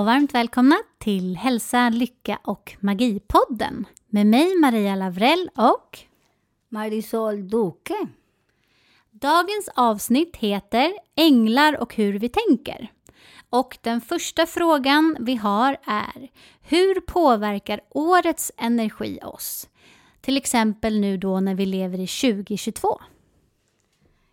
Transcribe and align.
Och 0.00 0.06
varmt 0.06 0.34
välkomna 0.34 0.76
till 0.98 1.36
Hälsa, 1.36 1.88
Lycka 1.88 2.38
och 2.42 2.76
Magipodden 2.80 3.86
med 4.06 4.26
mig 4.26 4.56
Maria 4.56 4.96
Lavrell 4.96 5.50
och 5.56 5.98
Marisol 6.68 7.48
Duque. 7.48 8.06
Dagens 9.10 9.68
avsnitt 9.74 10.36
heter 10.36 10.92
Änglar 11.16 11.80
och 11.80 11.94
hur 11.94 12.18
vi 12.18 12.28
tänker. 12.28 12.92
Och 13.50 13.78
den 13.82 14.00
första 14.00 14.46
frågan 14.46 15.16
vi 15.20 15.34
har 15.34 15.76
är 15.84 16.30
Hur 16.60 17.00
påverkar 17.00 17.80
årets 17.90 18.52
energi 18.56 19.18
oss? 19.22 19.68
Till 20.20 20.36
exempel 20.36 21.00
nu 21.00 21.16
då 21.16 21.40
när 21.40 21.54
vi 21.54 21.66
lever 21.66 21.98
i 21.98 22.06
2022. 22.06 23.00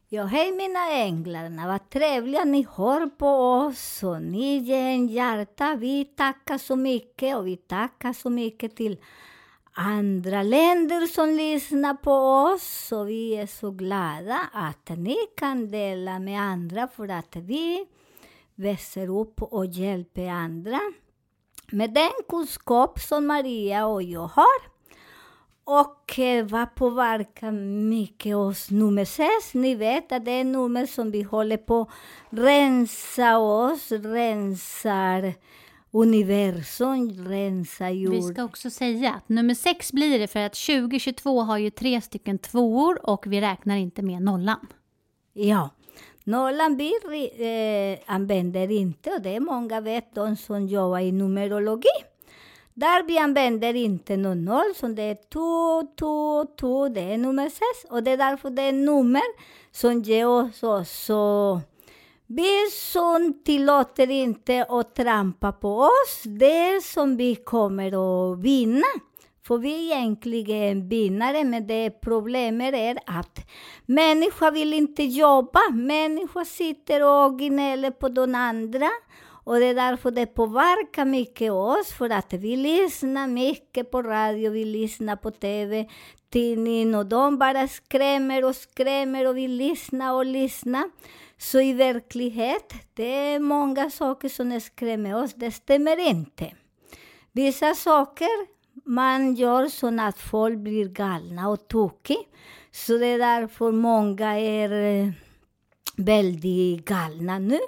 Ja, 0.10 0.24
hej 0.24 0.52
mina 0.52 0.92
änglar, 0.92 1.68
vad 1.68 1.90
trevliga 1.90 2.44
ni 2.44 2.68
hör 2.76 3.08
på 3.08 3.28
oss 3.28 4.04
och 4.04 4.22
ni 4.22 4.58
ger 4.58 4.82
en 4.82 5.08
hjärta. 5.08 5.76
Vi 5.76 6.06
tackar 6.06 6.58
så 6.58 6.76
mycket 6.76 7.38
och 7.38 7.48
vi 7.48 7.58
tackar 7.58 8.14
så 8.14 8.30
mycket 8.30 8.76
till 8.76 8.98
andra 9.74 10.44
länder 10.44 11.08
som 11.08 11.30
lyssnar 11.30 11.94
på 11.94 12.12
oss 12.12 12.92
och 12.92 13.10
vi 13.10 13.36
är 13.36 13.48
så 13.48 13.72
glada 13.72 14.40
att 14.54 14.90
ni 14.98 15.16
kan 15.38 15.72
dela 15.72 16.20
med 16.20 16.42
andra 16.42 16.88
för 16.88 17.08
att 17.08 17.36
vi 17.36 17.86
växer 18.56 19.22
upp 19.22 19.42
och 19.42 19.66
hjälper 19.66 20.28
andra 20.28 20.80
med 21.72 21.94
den 21.94 22.12
kunskap 22.30 23.00
som 23.00 23.28
Maria 23.28 23.86
och 23.86 24.04
jag 24.04 24.28
har. 24.28 24.77
Och 25.70 26.20
eh, 26.20 26.46
vad 26.46 26.76
påverkar 26.76 27.52
mycket 27.90 28.36
oss 28.36 28.72
nummer 28.72 29.06
sex? 29.06 29.54
Ni 29.54 29.76
vet 29.76 30.12
att 30.12 30.26
det 30.26 30.32
är 30.32 30.44
nummer 30.44 30.86
som 30.86 31.12
vi 31.12 31.22
håller 31.22 31.58
på 31.58 31.82
att 31.82 31.88
rensa 32.30 33.38
oss, 33.38 33.92
rensar 33.92 35.34
universum, 35.92 37.10
rensa 37.28 37.90
jord. 37.90 38.14
Vi 38.14 38.22
ska 38.22 38.44
också 38.44 38.70
säga 38.70 39.14
att 39.14 39.30
nummer 39.30 39.54
sex 39.54 39.92
blir 39.92 40.20
det 40.20 40.28
för 40.28 40.40
att 40.40 40.54
2022 40.54 41.42
har 41.42 41.58
ju 41.58 41.70
tre 41.70 42.02
stycken 42.02 42.40
tvåor 42.40 43.10
och 43.10 43.28
vi 43.28 43.42
räknar 43.42 43.78
inte 43.78 44.02
med 44.02 44.22
nollan. 44.22 44.68
Ja, 45.34 45.70
nollan 46.24 46.78
vi 46.78 46.94
eh, 47.38 48.14
använder 48.14 48.72
inte 48.72 49.12
och 49.12 49.22
det 49.22 49.36
är 49.36 49.40
många 49.40 49.82
vet 49.82 50.16
de 50.16 50.36
som 50.36 50.68
jobbar 50.68 51.00
i 51.00 51.12
numerologi. 51.12 51.88
Där 52.80 53.04
vi 53.04 53.18
använder 53.18 53.74
inte 53.74 54.18
någon 54.18 54.46
noll, 54.46 54.76
så 54.76 54.88
det 54.88 55.04
är 55.04 55.18
två, 55.34 55.88
två, 56.00 56.46
två, 56.60 56.90
det 56.90 57.02
är 57.02 57.18
nummer 57.18 57.50
sex. 57.50 57.92
Och 57.92 58.04
det 58.04 58.12
är 58.12 58.18
därför 58.18 58.50
det 58.50 58.62
är 58.62 58.72
nummer 58.72 59.24
som 59.72 60.02
ger 60.02 60.28
oss 60.28 60.64
också 60.64 61.62
vi 62.30 62.70
som 62.72 63.42
tillåter 63.46 64.10
inte 64.10 64.66
att 64.70 64.96
trampa 64.96 65.52
på 65.52 65.78
oss 65.78 66.24
det 66.24 66.84
som 66.84 67.18
vi 67.18 67.36
kommer 67.36 67.88
att 67.88 68.40
vinna. 68.40 68.88
För 69.44 69.58
vi 69.58 69.92
är 69.92 69.98
egentligen 69.98 70.90
vinnare, 70.90 71.44
men 71.44 71.68
det 71.68 71.90
problemet 71.90 72.74
är 72.74 72.98
att 73.06 73.40
människan 73.86 74.54
vill 74.54 74.74
inte 74.74 75.04
jobba. 75.04 75.60
Människan 75.74 76.46
sitter 76.46 77.04
och 77.04 77.40
gnäller 77.40 77.92
på 77.92 78.10
de 78.10 78.36
andra. 78.36 78.90
Och 79.48 79.60
det 79.60 79.66
är 79.66 79.76
därför 79.76 80.12
det 80.12 80.26
påverkar 80.26 81.06
mycket 81.06 81.52
oss, 81.52 81.94
för 81.94 82.10
att 82.10 82.34
vi 82.34 82.56
lyssnar 82.56 83.28
mycket 83.28 83.92
på 83.92 84.02
radio, 84.02 84.52
vi 84.52 84.66
lyssnar 84.66 85.16
på 85.16 85.32
TV, 85.32 85.88
tidning 86.30 86.96
och 86.96 87.06
de 87.06 87.38
bara 87.38 87.68
skrämmer 87.68 88.46
och 88.46 88.56
skrämmer 88.56 89.28
och 89.28 89.38
vi 89.38 89.48
lyssnar 89.48 90.14
och 90.14 90.26
lyssnar. 90.26 90.84
Så 91.38 91.60
i 91.60 91.74
verklighet, 91.74 92.74
det 92.94 93.34
är 93.34 93.40
många 93.40 93.90
saker 93.90 94.30
som 94.30 94.62
skrämmer 94.62 95.24
oss, 95.24 95.34
det 95.34 95.52
stämmer 95.52 96.10
inte. 96.10 96.52
Vissa 97.32 97.76
saker 97.76 98.48
man 98.90 99.36
gör 99.36 99.68
så 99.68 100.02
att 100.02 100.20
folk 100.20 100.58
blir 100.58 100.86
galna 100.86 101.50
och 101.50 101.68
tokiga. 101.68 102.18
Så 102.72 102.98
det 102.98 103.06
är 103.08 103.20
därför 103.20 103.72
många 103.72 104.40
är 104.40 104.72
eh, 104.72 105.10
väldigt 105.98 106.86
galna 106.86 107.40
nu. 107.40 107.60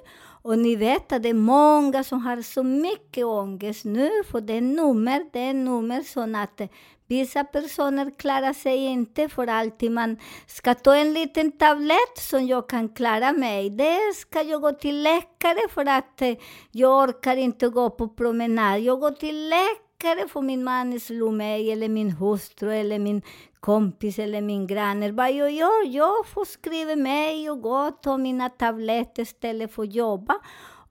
Och 0.41 0.59
ni 0.59 0.75
vet 0.75 1.11
att 1.11 1.23
det 1.23 1.29
är 1.29 1.33
många 1.33 2.03
som 2.03 2.21
har 2.21 2.41
så 2.41 2.63
mycket 2.63 3.25
ångest 3.25 3.85
nu, 3.85 4.09
för 4.31 4.41
det 4.41 4.53
är 4.53 4.61
nummer, 4.61 5.25
det 5.33 5.39
är 5.39 5.53
nummer 5.53 6.01
så 6.01 6.37
att 6.37 6.61
vissa 7.07 7.43
personer 7.43 8.11
klarar 8.17 8.53
sig 8.53 8.77
inte 8.77 9.29
för 9.29 9.47
alltid. 9.47 9.91
Man 9.91 10.17
ska 10.47 10.73
ta 10.73 10.95
en 10.95 11.13
liten 11.13 11.51
tablett 11.51 12.17
som 12.17 12.47
jag 12.47 12.69
kan 12.69 12.89
klara 12.89 13.33
mig. 13.33 13.69
Det 13.69 13.97
ska 14.15 14.41
jag 14.41 14.61
gå 14.61 14.71
till 14.71 15.03
läkare 15.03 15.69
för 15.69 15.85
att 15.85 16.21
eh, 16.21 16.37
jag 16.71 17.09
orkar 17.09 17.35
inte 17.35 17.69
gå 17.69 17.89
på 17.89 18.07
promenad. 18.07 18.79
Jag 18.79 18.99
går 18.99 19.11
till 19.11 19.49
läkare 19.49 19.88
för 20.27 20.41
min 20.41 20.63
man 20.63 20.99
slog 20.99 21.33
mig, 21.33 21.71
eller 21.71 21.89
min 21.89 22.11
hustru, 22.11 22.73
eller 22.73 22.99
min 22.99 23.21
kompis 23.59 24.19
eller 24.19 24.41
min 24.41 24.67
granne. 24.67 25.11
Vad 25.11 25.31
jag 25.31 25.51
gör? 25.51 25.87
Jag 25.87 26.27
får 26.27 26.45
skriva 26.45 26.95
mig 26.95 27.49
och 27.49 27.61
gå 27.61 27.87
och 27.87 28.01
ta 28.01 28.17
mina 28.17 28.49
tabletter 28.49 29.23
istället 29.23 29.73
för 29.73 29.83
att 29.83 29.95
jobba. 29.95 30.35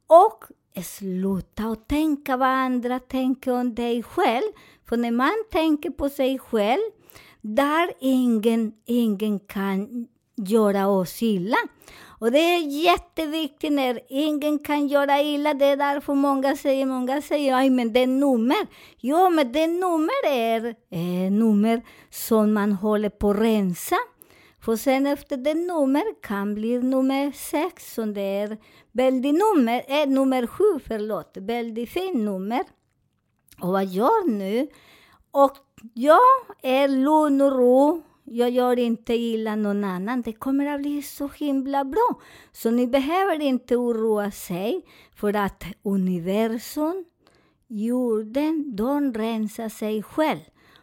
Och 0.07 0.45
sluta 0.85 1.69
och 1.69 1.89
tänka 1.89 2.37
vad 2.37 2.49
andra 2.49 2.99
tänker 2.99 3.53
om 3.53 3.75
dig 3.75 4.03
själv. 4.03 4.53
För 4.89 4.97
när 4.97 5.11
man 5.11 5.45
tänker 5.51 5.91
på 5.91 6.09
sig 6.09 6.39
själv, 6.39 6.91
där 7.41 7.93
ingen, 8.01 8.73
ingen 8.85 9.41
kan 9.41 10.07
göra 10.37 10.89
oss 10.89 11.23
illa. 11.23 11.57
Och 12.21 12.33
det 12.33 12.39
är 12.39 12.59
jätteviktigt 12.85 13.73
när 13.73 14.01
ingen 14.09 14.59
kan 14.59 14.89
göra 14.89 15.23
illa. 15.23 15.55
Det 15.55 15.65
är 15.65 15.77
därför 15.77 16.15
många 16.15 16.57
säger, 16.57 16.87
många 16.87 17.23
säger, 17.23 17.55
aj 17.55 17.71
men 17.71 17.93
det 17.93 18.01
är 18.01 18.07
nummer. 18.07 18.67
Jo, 19.01 19.31
men 19.31 19.53
det 19.53 19.67
nummer 19.67 20.27
är 20.27 20.67
eh, 20.91 21.33
nummer 21.33 21.83
som 22.11 22.53
man 22.53 22.73
håller 22.73 23.09
på 23.09 23.31
att 23.31 23.39
rensa. 23.39 23.97
För 24.61 24.77
sen 24.77 25.07
efter 25.07 25.37
det 25.37 25.55
nummer 25.55 26.23
kan 26.23 26.55
bli 26.55 26.83
nummer 26.83 27.33
sex, 27.33 27.95
som 27.95 28.15
det 28.15 28.21
är 28.21 28.59
väldigt 28.93 29.35
nummer, 29.35 29.85
eh, 29.89 30.09
nummer 30.09 30.47
sju, 30.47 30.81
förlåt, 30.87 31.37
väldigt 31.41 31.91
fint 31.91 32.17
nummer. 32.17 32.63
Och 33.61 33.69
vad 33.69 33.87
gör 33.87 34.29
nu? 34.29 34.69
Och 35.31 35.57
jag 35.95 36.21
är 36.63 36.89
lugn 36.89 37.41
och 37.41 37.53
ro 37.53 38.03
jag 38.31 38.51
gör 38.51 38.79
inte 38.79 39.15
illa 39.15 39.57
någon 39.57 39.85
annan. 39.85 40.23
Det 40.23 40.33
kommer 40.33 40.67
att 40.67 40.81
bli 40.81 41.03
så 41.03 41.29
himla 41.29 41.85
bra. 41.85 42.21
Så 42.53 42.71
ni 42.71 42.87
behöver 42.87 43.43
inte 43.43 43.77
oroa 43.77 44.31
sig 44.31 44.85
för 45.15 45.37
att 45.37 45.65
universum, 45.83 47.05
jorden, 47.69 48.77
de 48.77 49.15
rensar 49.15 49.69
sig 49.69 50.03
själv. 50.03 50.41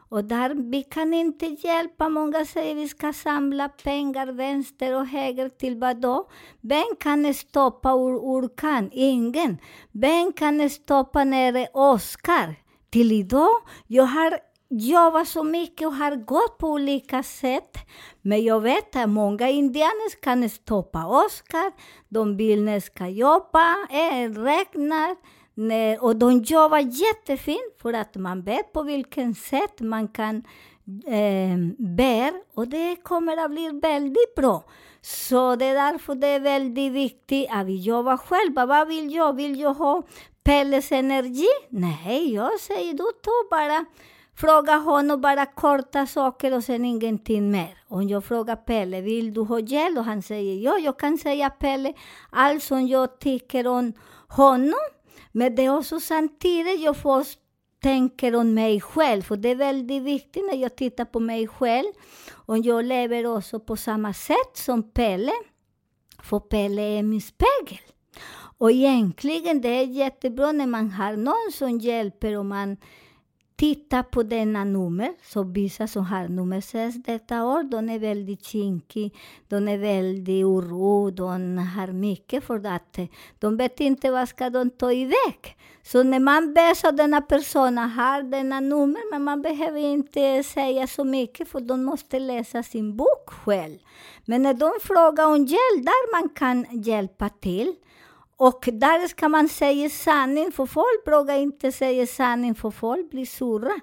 Och 0.09 0.24
där 0.24 0.71
vi 0.71 0.83
kan 0.83 1.13
inte 1.13 1.45
hjälpa. 1.45 2.09
Många 2.09 2.45
säger 2.45 2.71
att 2.71 2.77
vi 2.77 2.88
ska 2.88 3.13
samla 3.13 3.69
pengar 3.69 4.27
vänster 4.27 4.95
och 4.95 5.07
höger 5.07 5.50
till 5.50 5.77
vadå? 5.77 6.30
Vem 6.62 6.95
kan 7.00 7.33
stoppa 7.33 7.94
orkan? 7.94 8.89
Ingen. 8.94 9.57
Vem 9.92 10.33
kan 10.33 10.69
stoppa 10.69 11.24
när 11.24 11.51
det 11.51 11.68
åskar? 11.74 12.56
Till 12.89 13.12
idag, 13.12 13.56
jag 13.88 14.03
har 14.03 14.39
jobbat 14.69 15.27
så 15.27 15.44
mycket 15.44 15.88
och 15.88 15.94
har 15.94 16.15
gått 16.15 16.57
på 16.57 16.67
olika 16.69 17.23
sätt. 17.23 17.77
Men 18.21 18.44
jag 18.44 18.62
vet 18.62 18.95
att 18.95 19.09
många 19.09 19.50
indianer 19.50 20.21
kan 20.21 20.50
stoppa 20.50 21.06
Oscar. 21.25 21.71
De 22.09 22.38
vill 22.38 22.81
ska 22.81 23.07
jobba, 23.07 23.75
äh, 23.89 24.29
räkna. 24.29 25.15
Och 26.00 26.15
de 26.15 26.41
jobbar 26.41 26.77
jättefint 26.77 27.75
för 27.81 27.94
att 27.94 28.15
man 28.15 28.41
vet 28.41 28.73
på 28.73 28.83
vilket 28.83 29.38
sätt 29.38 29.79
man 29.79 30.07
kan 30.07 30.44
eh, 31.07 31.57
bära. 31.77 32.33
Och 32.53 32.68
det 32.68 32.95
kommer 32.95 33.45
att 33.45 33.51
bli 33.51 33.79
väldigt 33.83 34.35
bra. 34.35 34.63
Så 35.01 35.56
det 35.56 35.65
är 35.65 35.91
därför 35.91 36.15
det 36.15 36.27
är 36.27 36.39
väldigt 36.39 36.91
viktigt 36.91 37.47
att 37.51 37.65
vi 37.65 37.75
jobbar 37.75 38.18
själva. 38.18 38.65
Vad 38.65 38.88
vill 38.88 39.13
jag? 39.13 39.35
Vill 39.35 39.59
jag 39.59 39.73
ha 39.73 40.03
Pelles 40.44 40.91
energi? 40.91 41.47
Nej, 41.69 42.33
jag 42.33 42.59
säger 42.59 42.94
du 42.94 43.03
tar 43.23 43.50
bara 43.50 43.85
Fråga 44.37 44.77
honom 44.77 45.21
bara 45.21 45.45
korta 45.45 46.05
saker 46.05 46.53
och 46.53 46.63
sen 46.63 46.85
ingenting 46.85 47.51
mer. 47.51 47.77
Om 47.87 48.07
jag 48.07 48.25
frågar 48.25 48.55
Pelle, 48.55 49.01
vill 49.01 49.33
du 49.33 49.41
ha 49.41 49.59
hjälp? 49.59 49.97
Och 49.97 50.05
han 50.05 50.21
säger 50.21 50.55
ja, 50.55 50.77
jag 50.77 50.99
kan 50.99 51.17
säga 51.17 51.49
Pelle 51.49 51.93
allt 52.29 52.63
som 52.63 52.87
jag 52.87 53.19
tycker 53.19 53.67
om 53.67 53.93
honom. 54.27 54.79
Men 55.31 55.55
det 55.55 55.65
är 55.65 55.77
också 55.77 55.99
samtidigt 55.99 56.81
jag 56.81 56.97
får 56.97 57.25
tänker 57.79 58.35
om 58.35 58.53
mig 58.53 58.81
själv, 58.81 59.21
för 59.21 59.37
det 59.37 59.49
är 59.49 59.55
väldigt 59.55 60.03
viktigt 60.03 60.45
när 60.45 60.57
jag 60.57 60.75
tittar 60.75 61.05
på 61.05 61.19
mig 61.19 61.47
själv. 61.47 61.93
om 62.45 62.61
jag 62.61 62.85
lever 62.85 63.25
också 63.25 63.59
på 63.59 63.77
samma 63.77 64.13
sätt 64.13 64.53
som 64.53 64.91
Pelle, 64.91 65.31
för 66.23 66.39
Pelle 66.39 66.81
är 66.81 67.03
min 67.03 67.21
spegel. 67.21 67.83
Och 68.57 68.71
egentligen 68.71 69.61
det 69.61 69.69
är 69.69 69.85
jättebra 69.85 70.51
när 70.51 70.67
man 70.67 70.91
har 70.91 71.17
någon 71.17 71.51
som 71.53 71.79
hjälper 71.79 72.37
och 72.37 72.45
man 72.45 72.77
Titta 73.57 74.04
på 74.04 74.24
denna 74.24 74.63
nummer, 74.63 75.13
så 75.24 75.44
vissa 75.44 75.88
som 75.88 76.06
har 76.06 76.28
nummer 76.28 76.62
6 76.62 76.96
detta 77.06 77.46
år, 77.46 77.63
de 77.63 77.90
är 77.90 78.00
väldigt 78.00 78.46
kinkiga, 78.46 79.10
de 79.48 79.68
är 79.68 79.78
väldigt 79.78 80.46
oro, 80.46 81.12
de 81.12 81.57
har 81.57 81.88
mycket 81.88 82.44
för 82.44 82.68
att 82.68 82.98
eh, 82.98 83.06
de 83.40 83.57
vet 83.57 83.80
inte 83.80 84.12
vad 84.12 84.30
ska 84.30 84.50
de 84.50 84.69
ta 84.69 84.92
iväg. 84.92 85.57
Så 85.84 86.04
när 86.04 86.19
man 86.19 86.54
ber 86.54 86.88
att 86.88 86.98
denna 86.98 87.22
person 87.22 87.78
har 87.78 88.24
denna 88.24 88.60
nummer, 88.60 89.12
men 89.12 89.24
man 89.24 89.42
behöver 89.42 89.80
inte 89.80 90.44
säga 90.44 90.88
så 90.88 91.04
mycket, 91.04 91.48
för 91.48 91.60
de 91.60 91.84
måste 91.84 92.19
läsa 92.19 92.63
sin 92.63 92.98
bok 92.98 93.30
själv. 93.30 93.78
Men 94.25 94.42
när 94.42 94.54
de 94.54 94.72
frågar 94.81 95.25
om 95.28 95.46
hjälp, 95.46 95.86
där 95.86 96.22
man 96.22 96.30
kan 96.30 96.84
hjälpa 96.84 97.30
till, 97.30 97.75
och 98.37 98.69
där 98.73 99.07
ska 99.07 99.29
man 99.29 99.49
säga 99.49 99.89
sanning, 99.89 100.51
för 100.51 100.65
folk 100.65 101.05
brukar 101.05 101.37
inte 101.37 101.71
säga 101.71 102.07
sanning, 102.07 102.55
för 102.55 102.71
folk 102.71 103.09
blir 103.09 103.25
sura. 103.25 103.79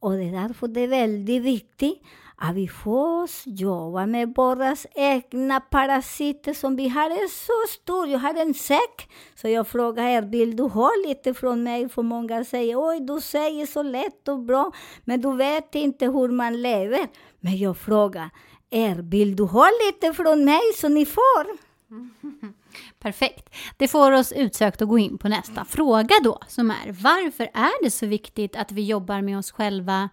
Och 0.00 0.12
det 0.12 0.24
är 0.24 0.32
därför 0.48 0.68
det 0.68 0.80
är 0.80 0.88
väldigt 0.88 1.42
viktigt 1.42 2.02
att 2.36 2.54
vi 2.54 2.68
får 2.68 3.28
jobba 3.44 4.06
med 4.06 4.34
våra 4.36 4.76
egna 4.94 5.60
parasiter 5.60 6.54
som 6.54 6.76
vi 6.76 6.88
har. 6.88 7.10
är 7.10 7.28
så 7.28 7.72
stor. 7.72 8.08
Jag 8.08 8.18
har 8.18 8.34
en 8.34 8.54
säck, 8.54 9.10
så 9.34 9.48
jag 9.48 9.68
frågar 9.68 10.04
er, 10.04 10.22
vill 10.22 10.56
du 10.56 10.62
ha 10.62 10.90
lite 11.06 11.34
från 11.34 11.62
mig? 11.62 11.88
För 11.88 12.02
många 12.02 12.44
säger, 12.44 12.88
oj, 12.88 13.00
du 13.00 13.20
säger 13.20 13.66
så 13.66 13.82
lätt 13.82 14.28
och 14.28 14.38
bra, 14.38 14.72
men 15.04 15.20
du 15.20 15.36
vet 15.36 15.74
inte 15.74 16.06
hur 16.06 16.28
man 16.28 16.62
lever. 16.62 17.08
Men 17.40 17.58
jag 17.58 17.76
frågar 17.76 18.30
er, 18.70 18.94
vill 18.94 19.36
du 19.36 19.42
ha 19.42 19.68
lite 19.86 20.14
från 20.14 20.44
mig 20.44 20.62
så 20.74 20.88
ni 20.88 21.06
får? 21.06 21.46
Perfekt. 22.98 23.54
Det 23.76 23.88
får 23.88 24.12
oss 24.12 24.32
utsökt 24.32 24.82
att 24.82 24.88
gå 24.88 24.98
in 24.98 25.18
på 25.18 25.28
nästa 25.28 25.64
fråga 25.64 26.14
då, 26.24 26.38
som 26.48 26.70
är 26.70 26.92
varför 27.02 27.44
är 27.54 27.84
det 27.84 27.90
så 27.90 28.06
viktigt 28.06 28.56
att 28.56 28.72
vi 28.72 28.84
jobbar 28.84 29.20
med 29.20 29.38
oss 29.38 29.50
själva, 29.50 30.08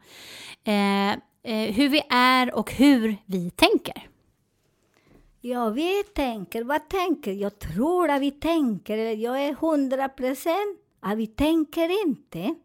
eh, 0.64 1.12
eh, 1.12 1.74
hur 1.74 1.90
vi 1.90 2.02
är 2.10 2.56
och 2.56 2.72
hur 2.72 3.18
vi 3.26 3.50
tänker? 3.50 4.10
Ja, 5.42 5.70
vi 5.70 6.04
tänker. 6.04 6.64
Vad 6.64 6.90
tänker? 6.90 7.32
Jag 7.32 7.60
tror 7.60 8.10
att 8.10 8.22
vi 8.22 8.32
tänker. 8.32 8.98
Jag 8.98 9.42
är 9.42 9.54
hundra 9.54 10.10
procent 10.10 10.80
att 11.00 11.18
vi 11.18 11.28
tänker 11.28 12.06
inte. 12.06 12.56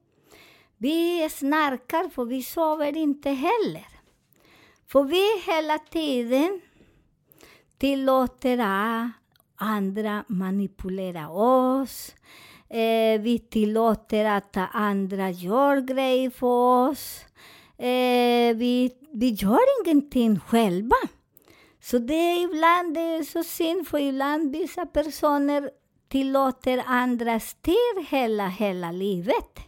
Vi 0.76 1.28
snarkar 1.30 2.08
för 2.08 2.24
vi 2.24 2.42
sover 2.42 2.96
inte 2.96 3.30
heller. 3.30 3.86
För 4.86 5.04
vi 5.04 5.52
hela 5.52 5.78
tiden 5.78 6.60
tillåter 7.78 8.58
andra 9.58 10.24
manipulera 10.28 11.28
oss. 11.30 12.14
Eh, 12.68 13.20
vi 13.20 13.38
tillåter 13.50 14.24
att 14.24 14.56
andra 14.72 15.30
gör 15.30 15.80
grejer 15.80 16.30
för 16.30 16.88
oss. 16.88 17.24
Eh, 17.78 18.56
vi, 18.56 18.92
vi 19.12 19.28
gör 19.30 19.84
ingenting 19.84 20.40
själva. 20.40 20.96
Så 21.80 21.98
det 21.98 22.14
är 22.14 22.44
ibland 22.44 22.94
det 22.94 23.00
är 23.00 23.22
så 23.22 23.42
synd, 23.42 23.88
för 23.88 23.98
ibland 23.98 24.52
vissa 24.52 24.86
personer 24.86 25.70
tillåter 26.08 26.82
andra 26.86 27.40
styr 27.40 28.04
hela, 28.10 28.48
hela 28.48 28.92
livet. 28.92 29.58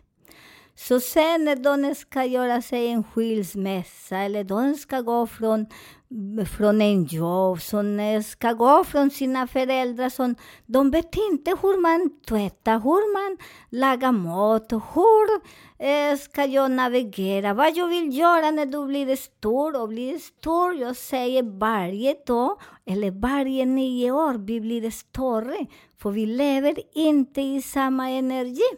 Så 0.74 1.00
sen 1.00 1.44
när 1.44 1.56
de 1.56 1.94
ska 1.94 2.24
göra 2.24 2.62
sig 2.62 2.88
en 2.88 3.04
skilsmässa 3.04 4.16
eller 4.16 4.44
de 4.44 4.74
ska 4.74 5.00
gå 5.00 5.26
från 5.26 5.66
Mm, 6.12 6.46
från 6.46 6.80
en 6.80 7.04
jobb, 7.04 7.60
som 7.60 8.22
ska 8.26 8.52
gå 8.52 8.84
från 8.84 9.10
sina 9.10 9.46
föräldrar. 9.46 10.08
Som, 10.08 10.34
de 10.66 10.90
vet 10.90 11.16
inte 11.30 11.50
hur 11.62 11.80
man 11.80 12.10
tvättar, 12.28 12.80
hur 12.80 13.12
man 13.12 13.38
lagar 13.70 14.12
mat, 14.12 14.72
hur 14.72 15.40
eh, 15.88 16.18
ska 16.18 16.44
jag 16.44 16.70
navigera, 16.70 17.54
vad 17.54 17.76
jag 17.76 17.88
vill 17.88 18.18
göra 18.18 18.50
när 18.50 18.66
du 18.66 18.86
blir 18.86 19.16
stor. 19.16 19.82
Och 19.82 19.88
blir 19.88 20.18
stor, 20.18 20.74
jag 20.74 20.96
säger 20.96 21.42
varje 21.42 22.14
dag, 22.26 22.60
eller 22.86 23.10
varje 23.10 23.66
nio 23.66 24.10
år, 24.10 24.34
vi 24.34 24.60
blir 24.60 24.90
större. 24.90 25.66
För 25.98 26.10
vi 26.10 26.26
lever 26.26 26.78
inte 26.94 27.40
i 27.40 27.62
samma 27.62 28.10
energi. 28.10 28.70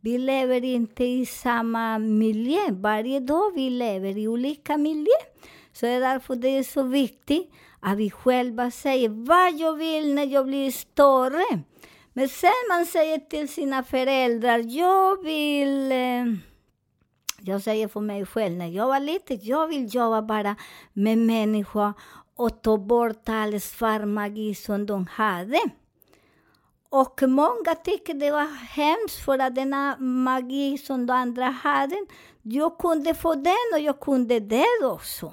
Vi 0.00 0.18
lever 0.18 0.64
inte 0.64 1.04
i 1.04 1.26
samma 1.26 1.98
miljö. 1.98 2.60
Varje 2.70 3.20
dag 3.20 3.52
vi 3.54 3.70
lever 3.70 4.18
i 4.18 4.28
olika 4.28 4.76
miljöer. 4.76 5.35
Så 5.76 5.86
det 5.86 5.92
är 5.92 6.00
därför 6.00 6.36
det 6.36 6.48
är 6.48 6.62
så 6.62 6.82
viktigt 6.82 7.52
att 7.80 7.98
vi 7.98 8.10
själva 8.10 8.70
säger 8.70 9.08
vad 9.08 9.60
jag 9.60 9.76
vill 9.76 10.14
när 10.14 10.26
jag 10.26 10.46
blir 10.46 10.70
större. 10.70 11.62
Men 12.12 12.28
sen 12.28 12.50
man 12.68 12.86
säger 12.86 13.18
till 13.18 13.48
sina 13.48 13.82
föräldrar, 13.82 14.58
jag 14.58 15.24
vill... 15.24 15.92
Eh, 15.92 16.24
jag 17.40 17.62
säger 17.62 17.88
för 17.88 18.00
mig 18.00 18.26
själv, 18.26 18.56
när 18.56 18.66
jag 18.66 18.86
var 18.86 19.00
liten, 19.00 19.38
jag 19.42 19.68
vill 19.68 19.94
jobba 19.94 20.22
bara 20.22 20.56
med 20.92 21.18
människor 21.18 21.92
och 22.36 22.62
ta 22.62 22.76
bort 22.76 23.28
all 23.28 23.60
svarmagi 23.60 24.54
som 24.54 24.86
de 24.86 25.06
hade. 25.06 25.60
Och 26.88 27.22
många 27.22 27.74
tycker 27.84 28.14
det 28.14 28.30
var 28.30 28.66
hemskt 28.68 29.24
för 29.24 29.38
att 29.38 29.54
denna 29.54 29.96
magi 29.98 30.78
som 30.78 31.06
de 31.06 31.12
andra 31.12 31.46
hade, 31.46 32.06
jag 32.42 32.78
kunde 32.78 33.14
få 33.14 33.34
den 33.34 33.72
och 33.74 33.80
jag 33.80 34.00
kunde 34.00 34.40
det 34.40 34.84
också. 34.84 35.32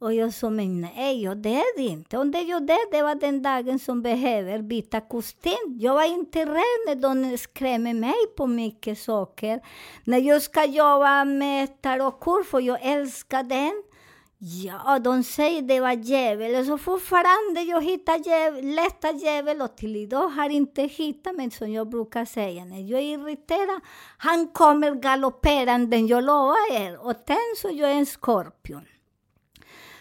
Och 0.00 0.14
jag 0.14 0.34
sa, 0.34 0.50
men 0.50 0.80
nej, 0.80 1.22
jag 1.22 1.36
dör 1.36 1.78
inte. 1.78 2.18
Om 2.18 2.30
det 2.30 2.40
jag 2.40 2.66
dör, 2.66 2.90
det 2.92 3.02
var 3.02 3.14
den 3.14 3.42
dagen 3.42 3.78
som 3.78 4.02
behöver 4.02 4.62
byta 4.62 5.00
kostym. 5.00 5.78
Jag 5.80 5.94
var 5.94 6.04
inte 6.04 6.44
rädd 6.44 6.80
när 6.86 6.94
de 6.94 7.38
skrämmer 7.38 7.94
mig 7.94 8.14
på 8.36 8.46
mycket 8.46 8.98
saker. 8.98 9.60
När 10.04 10.18
jag 10.18 10.42
ska 10.42 10.64
jobba 10.64 11.24
med 11.24 11.82
tarotkort, 11.82 12.46
för 12.46 12.60
jag 12.60 12.78
älskar 12.82 13.42
den. 13.42 13.82
Ja, 14.38 14.98
de 14.98 15.22
säger 15.22 15.62
det 15.62 15.80
var 15.80 15.92
djävul. 15.92 16.66
Så 16.66 16.78
fortfarande 16.78 17.60
jag 17.60 17.84
hittar 17.84 18.28
djävul, 18.28 18.74
lätta 18.74 19.12
djävul 19.12 19.62
och 19.62 19.76
till 19.76 19.96
idag 19.96 20.28
har 20.28 20.42
jag 20.44 20.52
inte 20.52 20.82
hittat, 20.82 21.36
men 21.36 21.50
som 21.50 21.72
jag 21.72 21.88
brukar 21.88 22.24
säga, 22.24 22.64
när 22.64 22.90
jag 22.90 23.00
är 23.00 23.18
irriterad, 23.18 23.80
han 24.18 24.48
kommer 24.48 24.94
galopperande, 24.94 25.96
jag 25.96 26.24
lovar 26.24 26.72
er. 26.72 27.06
Och 27.06 27.14
sen 27.26 27.36
så 27.56 27.68
jag 27.72 27.90
är 27.90 27.94
en 27.94 28.06
skorpion. 28.06 28.86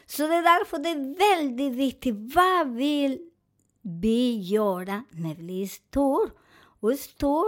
Så 0.09 0.27
det 0.27 0.35
är 0.35 0.59
därför 0.59 0.77
det 0.77 0.89
är 0.89 1.17
väldigt 1.17 1.73
viktigt. 1.73 2.35
Vad 2.35 2.67
vill 2.67 3.19
vi 3.81 4.37
göra 4.39 5.03
när 5.11 5.35
vi 5.35 5.43
blir 5.43 5.67
stor? 5.67 6.31
Och 6.79 6.93
stor 6.93 7.45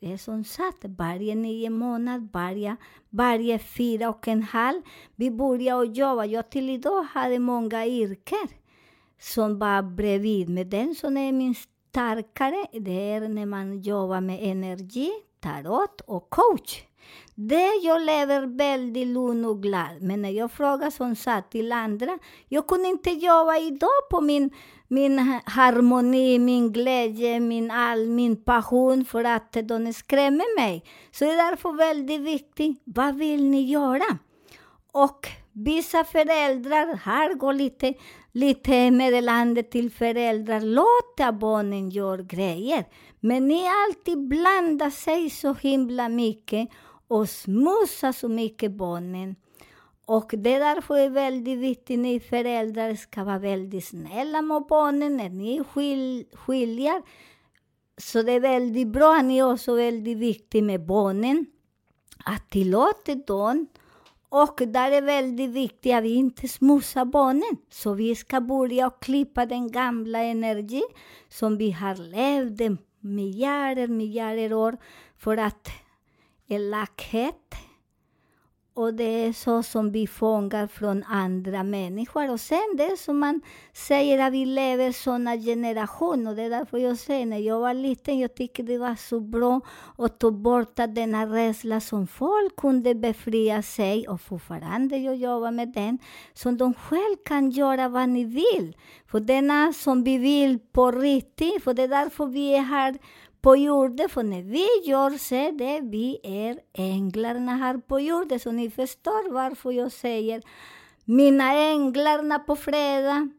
är 0.00 0.16
som 0.16 0.44
sagt 0.44 0.84
varje 0.84 1.34
nio 1.34 1.70
månader, 1.70 2.28
varje, 2.32 2.76
varje 3.10 3.58
fyra 3.58 4.08
och 4.08 4.28
en 4.28 4.42
halv. 4.42 4.82
Vi 5.16 5.30
börjar 5.30 5.84
jobba. 5.84 6.24
Jag 6.24 6.50
till 6.50 6.70
idag 6.70 7.02
hade 7.02 7.38
många 7.38 7.86
yrken 7.86 8.48
som 9.20 9.58
var 9.58 9.82
bredvid. 9.82 10.48
Men 10.48 10.70
den 10.70 10.94
som 10.94 11.16
är 11.16 11.32
min 11.32 11.54
starkare, 11.54 12.66
det 12.72 13.12
är 13.12 13.28
när 13.28 13.46
man 13.46 13.80
jobbar 13.80 14.20
med 14.20 14.38
energi, 14.42 15.10
tarot 15.40 16.00
och 16.00 16.30
coach. 16.30 16.82
Det 17.34 17.70
jag 17.82 18.02
lever 18.02 18.56
väldigt 18.56 19.06
lugn 19.06 19.44
och 19.44 19.62
glad. 19.62 20.02
Men 20.02 20.22
när 20.22 20.30
jag 20.30 20.52
frågar 20.52 20.90
som 20.90 21.16
sagt 21.16 21.52
till 21.52 21.72
andra, 21.72 22.18
jag 22.48 22.66
kunde 22.66 22.88
inte 22.88 23.10
jobba 23.10 23.56
idag 23.56 24.08
på 24.10 24.20
min, 24.20 24.50
min 24.88 25.18
harmoni, 25.44 26.38
min 26.38 26.72
glädje, 26.72 27.40
min 27.40 27.70
all, 27.70 28.06
min 28.06 28.44
passion 28.44 29.04
för 29.04 29.24
att 29.24 29.52
de 29.52 29.92
skrämmer 29.92 30.60
mig. 30.60 30.84
Så 31.10 31.24
det 31.24 31.30
är 31.30 31.50
därför 31.50 31.72
väldigt 31.72 32.20
viktigt, 32.20 32.82
vad 32.84 33.14
vill 33.14 33.44
ni 33.44 33.62
göra? 33.62 34.18
Och 34.92 35.28
vissa 35.52 36.04
föräldrar, 36.04 36.96
här 36.96 37.34
går 37.34 37.52
lite, 37.52 37.94
lite 38.32 38.90
meddelande 38.90 39.62
till 39.62 39.90
föräldrar, 39.90 40.60
låt 40.60 41.40
barnen 41.40 41.90
göra 41.90 42.22
grejer. 42.22 42.84
Men 43.20 43.48
ni 43.48 43.68
alltid 43.68 44.28
blandar 44.28 44.90
sig 44.90 45.30
så 45.30 45.54
himla 45.54 46.08
mycket 46.08 46.68
och 47.10 47.28
smussa 47.28 48.12
så 48.12 48.28
mycket 48.28 48.72
barnen. 48.72 49.36
Och 50.06 50.34
det 50.38 50.54
är 50.54 50.60
därför 50.60 50.96
är 50.96 51.08
väldigt 51.08 51.58
viktigt 51.58 51.94
att 51.94 52.02
ni 52.02 52.20
föräldrar 52.20 52.94
ska 52.94 53.24
vara 53.24 53.38
väldigt 53.38 53.84
snälla 53.84 54.42
mot 54.42 54.68
barnen 54.68 55.16
när 55.16 55.28
ni 55.28 55.64
skil, 55.64 56.24
skiljer. 56.32 57.02
så 57.96 58.22
det 58.22 58.32
är 58.32 58.40
väldigt 58.40 58.88
bra, 58.88 59.16
att 59.16 59.24
ni 59.24 59.38
är 59.38 59.52
också 59.52 59.74
väldigt 59.74 60.18
viktigt 60.18 60.64
med 60.64 60.86
barnen, 60.86 61.46
att 62.24 62.50
tillåta 62.50 63.14
dem 63.14 63.66
och 64.28 64.62
där 64.66 64.92
är 64.92 65.02
väldigt 65.02 65.50
viktigt 65.50 65.94
att 65.94 66.04
vi 66.04 66.14
inte 66.14 66.48
smutsar 66.48 67.04
barnen. 67.04 67.56
Så 67.70 67.94
vi 67.94 68.14
ska 68.14 68.40
börja 68.40 68.90
klippa 68.90 69.46
den 69.46 69.72
gamla 69.72 70.18
energi 70.18 70.82
som 71.28 71.56
vi 71.56 71.70
har 71.70 71.94
levt 71.94 72.80
miljarder, 73.00 73.88
miljarder 73.88 74.52
år 74.52 74.76
för 75.18 75.36
att 75.36 75.68
elakhet 76.50 77.54
och 78.74 78.94
det 78.94 79.26
är 79.26 79.32
så 79.32 79.62
som 79.62 79.92
vi 79.92 80.06
fångar 80.06 80.66
från 80.66 81.04
andra 81.04 81.62
människor. 81.62 82.30
Och 82.30 82.40
sen 82.40 82.76
det 82.76 82.96
som 82.98 83.18
man 83.18 83.40
säger 83.72 84.26
att 84.26 84.32
vi 84.32 84.46
lever 84.46 84.92
såna 84.92 85.36
generationer. 85.36 86.34
Det 86.34 86.42
är 86.42 86.50
därför 86.50 86.78
jag 86.78 86.98
säger 86.98 87.26
när 87.26 87.38
jag 87.38 87.60
var 87.60 87.74
liten, 87.74 88.18
jag 88.18 88.34
tyckte 88.34 88.62
det 88.62 88.78
var 88.78 88.94
så 88.94 89.20
bra 89.20 89.60
att 89.98 90.18
ta 90.18 90.30
bort 90.30 90.76
denna 90.76 91.26
rädsla 91.26 91.80
som 91.80 92.06
folk 92.06 92.56
kunde 92.56 92.94
befria 92.94 93.62
sig 93.62 94.08
och 94.08 94.20
fortfarande 94.20 94.96
jag 94.96 95.16
jobbar 95.16 95.50
med 95.50 95.68
den. 95.68 95.98
Så 96.34 96.50
de 96.50 96.74
själva 96.74 97.22
kan 97.24 97.50
göra 97.50 97.88
vad 97.88 98.08
ni 98.08 98.24
vill. 98.24 98.76
För 99.06 99.20
denna 99.20 99.72
som 99.72 100.04
vi 100.04 100.18
vill 100.18 100.58
på 100.58 100.90
riktigt, 100.90 101.64
för 101.64 101.74
det 101.74 101.82
är 101.82 101.88
därför 101.88 102.26
vi 102.26 102.54
är 102.54 102.62
här 102.62 102.98
på 103.40 103.56
jorden, 103.56 104.08
för 104.08 104.22
när 104.22 104.42
vi 104.42 104.90
gör 104.90 105.10
så 105.10 105.50
det, 105.50 105.80
vi 105.80 106.20
är 106.22 106.58
änglarna 106.72 107.56
här 107.56 107.78
på 107.78 108.00
jorden. 108.00 108.40
Så 108.40 108.52
ni 108.52 108.70
förstår 108.70 109.32
varför 109.32 109.70
jag 109.72 109.92
säger 109.92 110.42
mina 111.04 111.52
änglarna 111.52 112.38
på 112.38 112.56
fredag. 112.56 113.30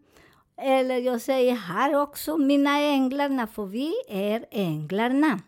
Eller 0.57 0.97
jag 0.97 1.21
säger 1.21 1.55
här 1.55 2.01
också 2.01 2.37
mina 2.37 2.79
änglarna, 2.79 3.47
för 3.47 3.65
vi 3.65 3.93
är 4.07 4.45
änglarna. 4.51 5.39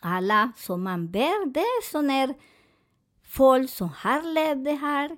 Alla 0.00 0.52
som 0.56 0.82
man 0.82 1.10
ber, 1.10 1.46
det 1.46 1.60
är 1.60 2.34
folk 3.34 3.70
som 3.70 3.88
har 3.88 4.22
levt 4.34 4.80
här 4.80 5.16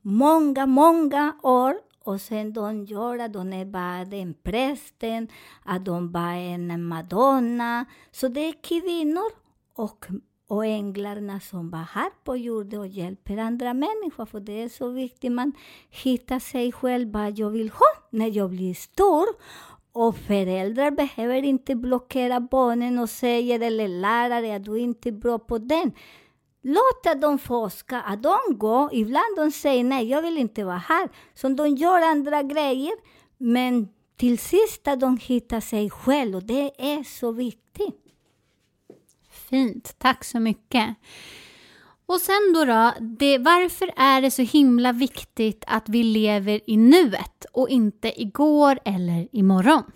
många, 0.00 0.66
många 0.66 1.36
år 1.42 1.74
och 2.04 2.20
sen 2.20 2.52
de 2.52 2.84
gör 2.84 3.18
att 3.18 3.32
de 3.32 3.52
är 3.52 3.64
bara 3.64 4.34
prästen, 4.42 5.28
att 5.64 5.84
de 5.84 6.12
var 6.12 6.32
en 6.32 6.84
madonna. 6.84 7.84
Så 8.10 8.28
det 8.28 8.40
är 8.40 8.62
kvinnor 8.62 9.30
och, 9.74 10.06
och 10.48 10.66
änglarna 10.66 11.40
som 11.40 11.70
var 11.70 11.86
här 11.92 12.10
på 12.24 12.36
jorden 12.36 12.80
och 12.80 12.86
hjälper 12.86 13.36
andra 13.36 13.74
människor. 13.74 14.26
För 14.26 14.40
det 14.40 14.62
är 14.62 14.68
så 14.68 14.88
viktigt, 14.88 15.32
man 15.32 15.52
hittar 15.90 16.38
sig 16.38 16.72
själv 16.72 17.12
vad 17.12 17.38
jag 17.38 17.50
vill 17.50 17.70
ha 17.70 18.08
när 18.10 18.36
jag 18.36 18.50
blir 18.50 18.74
stor. 18.74 19.26
Och 19.94 20.16
föräldrar 20.16 20.90
behöver 20.90 21.42
inte 21.42 21.74
blockera 21.74 22.40
barnen 22.40 22.98
och 22.98 23.10
säga, 23.10 23.54
eller 23.54 23.88
lärare, 23.88 24.56
att 24.56 24.64
du 24.64 24.78
inte 24.78 25.08
är 25.08 25.12
bra 25.12 25.38
på 25.38 25.58
den. 25.58 25.92
Låta 26.62 27.14
dem 27.14 27.38
forska, 27.38 28.00
att 28.00 28.22
de 28.22 28.38
går. 28.48 28.94
Ibland 28.94 29.36
de 29.36 29.50
säger 29.50 29.84
nej, 29.84 30.08
jag 30.08 30.22
vill 30.22 30.38
inte 30.38 30.64
vara 30.64 30.76
här. 30.76 31.08
Så 31.34 31.48
de 31.48 31.68
gör 31.68 32.02
andra 32.02 32.42
grejer. 32.42 32.92
Men 33.38 33.88
till 34.16 34.38
sist 34.38 34.88
att 34.88 35.00
de 35.00 35.16
hittar 35.16 35.60
sig 35.60 35.90
själva 35.90 36.38
och 36.38 36.44
det 36.44 36.70
är 36.78 37.02
så 37.02 37.32
viktigt. 37.32 37.98
Fint, 39.30 39.94
tack 39.98 40.24
så 40.24 40.40
mycket. 40.40 40.96
Och 42.06 42.20
sen 42.20 42.52
då, 42.54 42.64
då 42.64 42.92
det, 43.00 43.38
varför 43.38 43.90
är 43.96 44.22
det 44.22 44.30
så 44.30 44.42
himla 44.42 44.92
viktigt 44.92 45.64
att 45.66 45.88
vi 45.88 46.02
lever 46.02 46.60
i 46.66 46.76
nuet 46.76 47.44
och 47.52 47.68
inte 47.68 48.22
igår 48.22 48.78
eller 48.84 49.28
imorgon? 49.32 49.92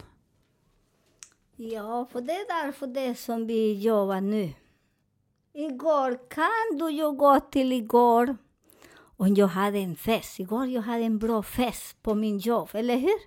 Ja, 1.56 2.08
för 2.12 2.20
det 2.20 2.32
är 2.32 2.64
därför 2.64 2.87
det 2.87 3.14
som 3.14 3.46
vi 3.46 3.73
jobbar 3.73 4.20
nu. 4.20 4.52
Kan 6.28 6.78
du 6.78 6.90
ju 6.90 7.12
gå 7.12 7.40
till. 7.40 7.88
Och 9.18 9.28
jag 9.28 9.46
hade 9.46 9.78
en 9.78 9.96
fest. 9.96 10.40
Igår 10.40 10.66
jag 10.66 10.82
hade 10.82 11.04
en 11.04 11.18
bra 11.18 11.42
fest 11.42 12.02
på 12.02 12.14
min 12.14 12.38
jobb, 12.38 12.68
eller 12.72 12.96
hur? 12.96 13.18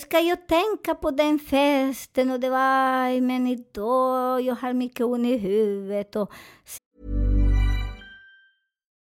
Ska 0.00 0.20
jag 0.20 0.48
tänka 0.48 0.94
på 0.94 1.10
den 1.10 1.38
festen 1.38 2.30
och 2.30 2.40
det 2.40 2.50
var, 2.50 3.20
men 3.20 3.46
idag, 3.46 4.42
jag 4.42 4.54
har 4.54 4.72
mycket 4.72 5.06
ont 5.06 5.26
i 5.26 5.36
huvudet 5.36 6.16
och 6.16 6.32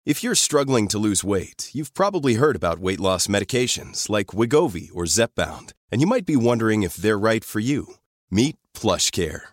If 0.06 0.24
you're 0.24 0.36
struggling 0.36 0.88
to 0.88 1.00
lose 1.00 1.28
weight, 1.28 1.72
you've 1.74 1.94
probably 1.94 2.34
heard 2.34 2.56
about 2.64 2.80
weight 2.80 3.00
loss 3.00 3.30
medications 3.30 4.10
like 4.10 4.38
Wigovi 4.38 4.90
or 4.94 5.06
Zepbound, 5.06 5.72
and 5.92 6.02
you 6.02 6.08
might 6.08 6.26
be 6.26 6.36
wondering 6.36 6.84
if 6.84 6.98
they're 6.98 7.32
right 7.32 7.46
for 7.46 7.62
you. 7.62 7.86
Meet 8.30 8.58
PlushCare 8.74 9.53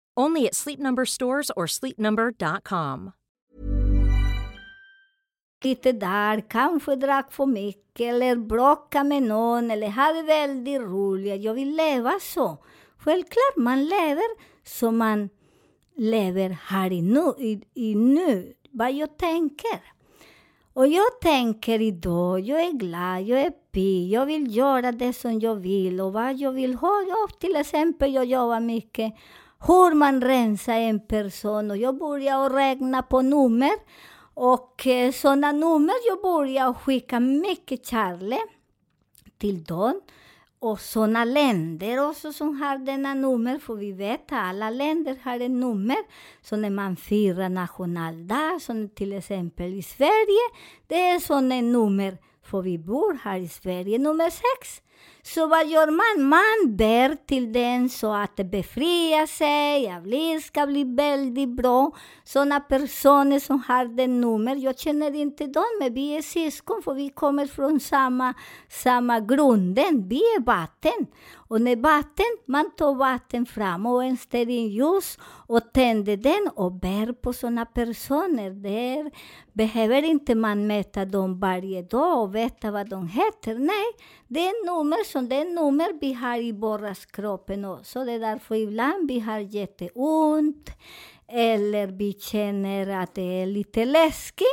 Only 0.21 0.47
at 0.47 0.55
Sleep 0.55 0.79
Number 0.79 1.05
stores 1.05 1.51
or 1.55 1.67
sleepnumber.com. 1.67 3.11
Lite 5.63 5.91
där, 5.91 6.49
kanske 6.49 6.95
drack 6.95 7.33
för 7.33 7.45
mycket 7.45 8.13
eller 8.13 8.35
bråkade 8.35 9.09
med 9.09 9.23
någon 9.23 9.71
eller 9.71 9.87
hade 9.87 10.21
väldigt 10.21 10.81
roligt. 10.81 11.43
Jag 11.43 11.53
vill 11.53 11.75
leva 11.75 12.19
så. 12.21 12.57
Självklart, 12.97 13.55
man 13.57 13.85
lever 13.85 14.27
som 14.63 14.97
man 14.97 15.29
lever 15.97 16.49
här 16.49 16.91
i 16.91 17.01
nu, 17.01 17.33
i, 17.37 17.61
i 17.73 17.95
nu 17.95 18.53
vad 18.71 18.93
jag 18.93 19.17
tänker. 19.17 19.79
Och 20.73 20.87
jag 20.87 21.21
tänker 21.21 21.81
idag, 21.81 22.39
jag 22.39 22.61
är 22.61 22.71
glad, 22.71 23.21
jag 23.21 23.41
är 23.41 23.51
pigg, 23.71 24.11
jag 24.11 24.25
vill 24.25 24.57
göra 24.57 24.91
det 24.91 25.13
som 25.13 25.39
jag 25.39 25.55
vill 25.55 26.01
och 26.01 26.13
vad 26.13 26.35
jag 26.35 26.51
vill 26.51 26.75
ha. 26.75 27.03
Ja, 27.07 27.27
till 27.39 27.55
exempel, 27.55 28.13
jag 28.13 28.25
jobbar 28.25 28.59
mycket 28.59 29.13
hur 29.67 29.95
man 29.95 30.21
rensar 30.21 30.73
en 30.73 31.07
person. 31.07 31.71
Och 31.71 31.77
jag 31.77 31.97
började 31.97 32.55
räkna 32.55 33.01
på 33.01 33.21
nummer. 33.21 33.71
Och 34.33 34.87
eh, 34.87 35.11
sådana 35.11 35.51
nummer 35.51 35.93
jag 36.07 36.21
började 36.21 36.73
skicka 36.73 37.19
mycket 37.19 37.85
kärlek 37.85 38.49
till 39.37 39.63
dem. 39.63 40.01
Och 40.59 40.79
sådana 40.79 41.25
länder 41.25 42.09
också 42.09 42.33
som 42.33 42.61
har 42.61 42.77
denna 42.77 43.13
nummer, 43.13 43.59
för 43.59 43.75
vi 43.75 43.91
vet 43.91 44.31
att 44.31 44.31
alla 44.31 44.69
länder 44.69 45.17
har 45.23 45.39
ett 45.39 45.51
nummer. 45.51 45.97
Så 46.41 46.55
när 46.55 46.69
man 46.69 46.95
firar 46.95 47.49
nationaldag, 47.49 48.59
som 48.61 48.89
till 48.89 49.13
exempel 49.13 49.73
i 49.73 49.81
Sverige, 49.81 50.41
det 50.87 51.09
är 51.09 51.19
sådana 51.19 51.61
nummer, 51.61 52.17
för 52.43 52.61
vi 52.61 52.77
bor 52.77 53.17
här 53.23 53.39
i 53.39 53.47
Sverige, 53.47 53.97
nummer 53.97 54.29
sex. 54.29 54.81
Så 55.23 55.47
vad 55.47 55.67
gör 55.67 55.87
man? 55.87 56.29
Man 56.29 56.77
ber 56.77 57.15
till 57.25 57.53
den 57.53 57.89
så 57.89 58.13
att 58.13 58.35
befria 58.35 58.45
befriar 58.45 59.25
sig, 59.25 59.89
att 59.89 60.03
det 60.03 60.41
ska 60.41 60.67
bli 60.67 60.83
väldigt 60.83 61.49
bra. 61.49 61.91
Sådana 62.23 62.59
personer 62.59 63.39
som 63.39 63.63
har 63.67 63.85
det 63.85 64.07
nummer, 64.07 64.55
jag 64.55 64.79
känner 64.79 65.15
inte 65.15 65.47
dem, 65.47 65.63
men 65.79 65.93
vi 65.93 66.17
är 66.17 66.21
syskon 66.21 66.81
för 66.83 66.93
vi 66.93 67.09
kommer 67.09 67.47
från 67.47 67.79
samma, 67.79 68.33
samma 68.69 69.19
grunden. 69.19 70.07
Vi 70.07 70.17
är 70.17 70.43
vatten. 70.43 71.07
Och 71.51 71.61
när 71.61 71.75
vatten, 71.75 72.37
man 72.45 72.71
tar 72.77 72.95
vatten 72.95 73.45
fram 73.45 73.85
och 73.85 74.03
en 74.03 74.17
stearinljus 74.17 75.17
och 75.47 75.73
tänder 75.73 76.17
den 76.17 76.49
och 76.55 76.71
bär 76.71 77.13
på 77.13 77.33
sådana 77.33 77.65
personer. 77.65 78.49
Där 78.49 79.11
behöver 79.53 80.03
inte 80.03 80.35
man 80.35 80.67
mäta 80.67 81.05
dem 81.05 81.39
varje 81.39 81.81
dag 81.81 82.21
och 82.21 82.35
veta 82.35 82.71
vad 82.71 82.89
de 82.89 83.07
heter. 83.07 83.55
Nej, 83.55 83.85
det 84.27 84.39
är 84.39 84.65
nummer 84.65 85.03
som 85.03 85.29
det 85.29 85.35
är 85.35 85.45
nummer 85.45 85.99
vi 86.01 86.13
har 86.13 86.41
i 86.41 86.51
vardaskroppen 86.51 87.65
också. 87.65 88.05
Det 88.05 88.11
är 88.11 88.19
därför 88.19 88.55
ibland 88.55 89.07
vi 89.07 89.19
har 89.19 89.39
jätteont 89.39 90.69
eller 91.27 91.87
vi 91.87 92.13
känner 92.13 93.03
att 93.03 93.15
det 93.15 93.41
är 93.41 93.45
lite 93.45 93.85
läskigt. 93.85 94.47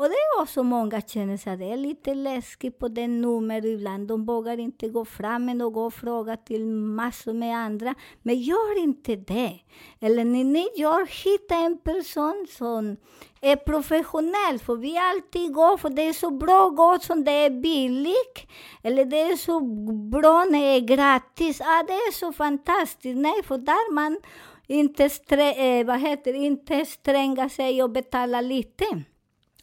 Och 0.00 0.08
det 0.08 0.14
är 0.14 0.42
också 0.42 0.62
många 0.62 1.00
känner 1.00 1.36
sig 1.36 1.52
att 1.52 1.58
det 1.58 1.72
är 1.72 1.76
lite 1.76 2.14
läskigt 2.14 2.78
på 2.78 2.88
den 2.88 3.20
nummer 3.20 3.66
ibland. 3.66 4.08
De 4.08 4.26
vågar 4.26 4.58
inte 4.58 4.88
gå 4.88 5.04
fram 5.04 5.44
med 5.44 5.56
något 5.56 5.86
och 5.86 5.94
fråga 5.94 6.36
till 6.36 6.66
massor 6.66 7.32
med 7.32 7.56
andra. 7.56 7.94
Men 8.22 8.40
gör 8.40 8.78
inte 8.78 9.16
det. 9.16 9.60
Eller 10.00 10.24
när 10.24 10.44
ni 10.44 10.68
gör, 10.76 11.24
hitta 11.24 11.54
en 11.54 11.78
person 11.78 12.46
som 12.50 12.96
är 13.40 13.56
professionell. 13.56 14.58
För 14.58 14.76
vi 14.76 14.98
alltid 14.98 15.54
går, 15.54 15.76
för 15.76 15.90
det 15.90 16.02
är 16.02 16.12
så 16.12 16.30
bra 16.30 16.68
gott 16.68 17.02
som 17.02 17.24
det 17.24 17.32
är 17.32 17.50
billigt. 17.50 18.46
Eller 18.82 19.04
det 19.04 19.20
är 19.20 19.36
så 19.36 19.60
bra 20.10 20.44
när 20.44 20.60
det 20.60 20.76
är 20.76 20.80
gratis. 20.80 21.60
Ah, 21.60 21.82
det 21.82 21.92
är 21.92 22.12
så 22.12 22.32
fantastiskt. 22.32 23.18
Nej, 23.18 23.42
för 23.44 23.58
där 23.58 23.92
man 23.92 24.20
inte, 24.66 25.10
strä, 25.10 25.52
eh, 25.52 25.86
vad 25.86 26.00
heter, 26.00 26.34
inte 26.34 26.86
stränga 26.86 27.48
sig 27.48 27.82
och 27.82 27.90
betala 27.90 28.40
lite. 28.40 28.84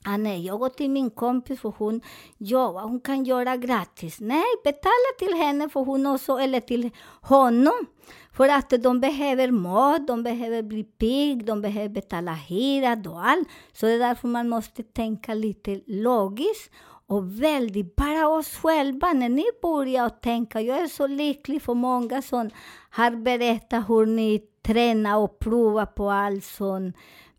Ah, 0.09 0.17
nej, 0.17 0.45
jag 0.45 0.59
går 0.59 0.69
till 0.69 0.89
min 0.89 1.09
kompis 1.09 1.59
för 1.59 1.73
hon 1.77 2.01
jobbar, 2.37 2.81
hon 2.81 2.99
kan 2.99 3.23
göra 3.23 3.57
gratis. 3.57 4.17
Nej, 4.19 4.45
betala 4.63 5.11
till 5.19 5.33
henne 5.33 5.69
för 5.69 5.79
hon 5.79 6.05
också, 6.05 6.37
eller 6.37 6.59
till 6.59 6.89
honom. 7.21 7.85
För 8.33 8.49
att 8.49 8.69
de 8.69 8.99
behöver 8.99 9.51
mat, 9.51 10.07
de 10.07 10.23
behöver 10.23 10.61
bli 10.63 10.83
pigg, 10.83 11.45
de 11.45 11.61
behöver 11.61 11.89
betala 11.89 12.33
hyra 12.33 13.01
och 13.09 13.25
allt. 13.25 13.47
Så 13.73 13.85
det 13.85 13.91
är 13.91 13.99
därför 13.99 14.27
man 14.27 14.49
måste 14.49 14.83
tänka 14.83 15.33
lite 15.33 15.81
logiskt 15.87 16.71
och 17.07 17.41
väldigt, 17.41 17.95
bara 17.95 18.27
oss 18.27 18.55
själva, 18.55 19.13
när 19.13 19.29
ni 19.29 19.45
börjar 19.61 20.09
tänka, 20.09 20.61
jag 20.61 20.77
är 20.77 20.87
så 20.87 21.07
lycklig 21.07 21.61
för 21.61 21.73
många 21.73 22.21
som 22.21 22.49
har 22.89 23.11
berättat 23.11 23.89
hur 23.89 24.05
ni 24.05 24.41
tränar 24.61 25.17
och 25.17 25.39
provar 25.39 25.85
på 25.85 26.11
allt 26.11 26.43
sånt 26.43 26.95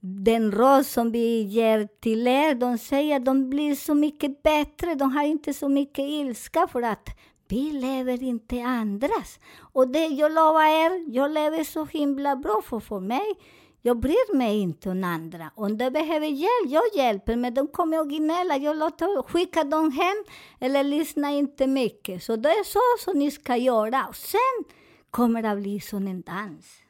den 0.09 0.53
röst 0.53 0.93
som 0.93 1.13
vi 1.13 1.43
ger 1.43 1.89
till 2.01 2.27
er, 2.27 2.55
de 2.55 2.79
säger 2.79 3.17
att 3.17 3.25
de 3.25 3.51
blir 3.51 3.75
så 3.75 3.95
mycket 3.95 4.43
bättre, 4.43 4.95
de 4.95 5.13
har 5.13 5.25
inte 5.25 5.55
så 5.55 5.69
mycket 5.69 6.05
ilska 6.05 6.67
för 6.73 6.83
att 6.83 7.09
vi 7.49 7.71
lever 7.71 8.23
inte 8.23 8.63
andras. 8.63 9.41
Och 9.61 9.89
det 9.89 10.07
jag 10.07 10.33
lovar 10.33 10.63
er, 10.63 11.15
jag 11.15 11.31
lever 11.31 11.65
så 11.65 11.85
himla 11.85 12.37
bra 12.37 12.63
för, 12.65 12.81
för 12.81 13.01
mig. 13.01 13.35
Jag 13.83 14.01
bryr 14.01 14.37
mig 14.37 14.59
inte 14.59 14.91
om 14.91 15.05
andra. 15.05 15.51
Om 15.55 15.79
de 15.79 15.91
behöver 15.91 16.27
hjälp, 16.27 16.67
jag 16.67 16.83
hjälper, 16.95 17.37
men 17.37 17.55
de 17.55 17.67
kommer 17.67 17.99
att 17.99 18.09
gnälla. 18.09 18.57
Jag 18.57 18.77
låter 18.77 19.23
skicka 19.23 19.65
dem 19.65 19.93
hem 19.93 20.25
eller 20.61 20.85
lyssna 20.85 21.31
inte 21.31 21.67
mycket. 21.67 22.23
Så 22.23 22.37
det 22.37 22.49
är 22.49 22.65
så 22.65 23.05
som 23.05 23.19
ni 23.19 23.31
ska 23.31 23.57
göra. 23.57 24.07
Och 24.09 24.17
sen 24.17 24.65
kommer 25.11 25.43
det 25.43 25.51
att 25.51 25.59
bli 25.59 25.81
som 25.81 26.07
en 26.07 26.23
dans. 26.23 26.88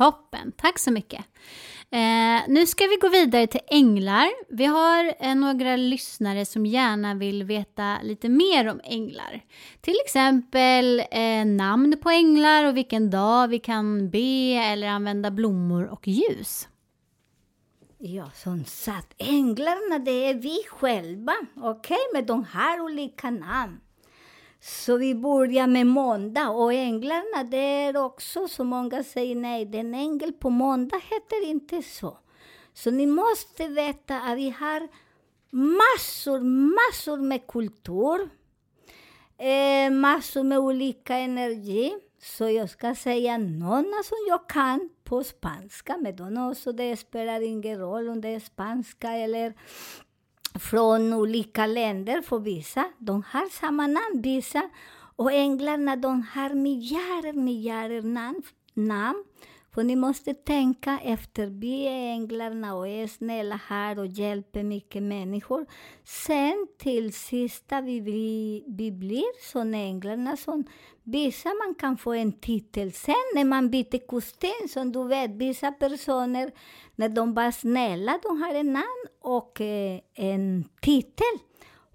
Toppen, 0.00 0.52
tack 0.56 0.78
så 0.78 0.92
mycket. 0.92 1.24
Eh, 1.90 2.48
nu 2.48 2.66
ska 2.66 2.86
vi 2.86 2.96
gå 2.96 3.08
vidare 3.08 3.46
till 3.46 3.60
änglar. 3.66 4.28
Vi 4.48 4.64
har 4.64 5.14
eh, 5.18 5.34
några 5.34 5.76
lyssnare 5.76 6.46
som 6.46 6.66
gärna 6.66 7.14
vill 7.14 7.44
veta 7.44 7.98
lite 8.02 8.28
mer 8.28 8.68
om 8.68 8.80
änglar. 8.84 9.40
Till 9.80 9.96
exempel 10.04 11.02
eh, 11.10 11.44
namn 11.44 11.96
på 12.02 12.10
änglar 12.10 12.64
och 12.64 12.76
vilken 12.76 13.10
dag 13.10 13.48
vi 13.48 13.58
kan 13.58 14.10
be 14.10 14.54
eller 14.54 14.88
använda 14.88 15.30
blommor 15.30 15.84
och 15.84 16.08
ljus. 16.08 16.68
Ja, 17.98 18.30
som 18.34 18.64
sagt, 18.64 19.14
änglarna 19.18 19.98
det 19.98 20.26
är 20.26 20.34
vi 20.34 20.56
själva, 20.68 21.34
okej? 21.56 21.70
Okay? 21.70 21.98
Men 22.14 22.26
de 22.26 22.44
har 22.44 22.80
olika 22.80 23.30
namn. 23.30 23.80
Så 24.60 24.96
vi 24.96 25.14
börjar 25.14 25.66
med 25.66 25.86
måndag. 25.86 26.48
Och 26.50 26.72
änglarna, 26.72 27.44
det 27.50 27.56
är 27.56 27.96
också 27.96 28.48
så 28.48 28.64
många 28.64 29.04
säger 29.04 29.34
nej, 29.34 29.64
den 29.64 29.94
ängel 29.94 30.32
på 30.32 30.50
måndag 30.50 31.00
heter 31.10 31.46
inte 31.46 31.82
så. 31.82 32.18
Så 32.72 32.90
ni 32.90 33.06
måste 33.06 33.68
veta 33.68 34.20
att 34.20 34.38
vi 34.38 34.50
har 34.50 34.88
massor, 35.50 36.40
massor 36.76 37.16
med 37.16 37.46
kultur. 37.46 38.30
Eh, 39.38 39.90
massor 39.90 40.42
med 40.42 40.58
olika 40.58 41.16
energi. 41.16 41.94
Så 42.22 42.50
jag 42.50 42.70
ska 42.70 42.94
säga 42.94 43.38
några 43.38 44.02
som 44.02 44.18
jag 44.28 44.48
kan 44.48 44.90
på 45.04 45.24
spanska, 45.24 45.96
men 45.96 46.16
då 46.16 46.50
också 46.50 46.72
det 46.72 46.96
spelar 46.96 47.40
ingen 47.40 47.78
roll 47.78 48.08
om 48.08 48.20
det 48.20 48.28
är 48.28 48.40
spanska 48.40 49.12
eller 49.12 49.54
från 50.60 51.12
olika 51.14 51.66
länder 51.66 52.22
för 52.22 52.38
vissa. 52.38 52.84
De 52.98 53.22
har 53.26 53.48
samma 53.50 53.86
namn, 53.86 54.22
vissa. 54.22 54.70
Och 55.16 55.32
änglarna, 55.32 55.96
de 55.96 56.22
har 56.22 56.54
miljarder, 56.54 57.32
miljarder 57.32 58.02
namn. 58.02 58.42
namn. 58.74 59.24
För 59.74 59.82
ni 59.82 59.96
måste 59.96 60.34
tänka 60.34 60.98
efter, 61.04 61.46
vi 61.46 61.86
är 61.86 62.12
änglarna 62.12 62.74
och 62.74 62.88
är 62.88 63.06
snälla 63.06 63.60
här 63.66 63.98
och 63.98 64.06
hjälper 64.06 64.62
mycket 64.62 65.02
människor. 65.02 65.66
Sen 66.04 66.66
till 66.78 67.12
sista 67.12 67.80
vi, 67.80 68.00
vi, 68.00 68.64
vi 68.66 68.92
blir 68.92 69.50
som 69.52 69.74
änglarna 69.74 70.36
som 70.36 70.64
vissa 71.02 71.48
man 71.48 71.74
kan 71.74 71.96
få 71.96 72.12
en 72.12 72.32
titel. 72.32 72.92
Sen 72.92 73.14
när 73.34 73.44
man 73.44 73.70
byter 73.70 74.06
kostym, 74.06 74.68
som 74.68 74.92
du 74.92 75.08
vet, 75.08 75.30
vissa 75.30 75.72
personer 75.72 76.50
när 76.96 77.08
de 77.08 77.34
var 77.34 77.50
snälla, 77.50 78.18
de 78.22 78.42
har 78.42 78.54
en 78.54 78.72
namn 78.72 79.06
och 79.20 79.60
eh, 79.60 80.00
en 80.14 80.64
titel. 80.80 81.38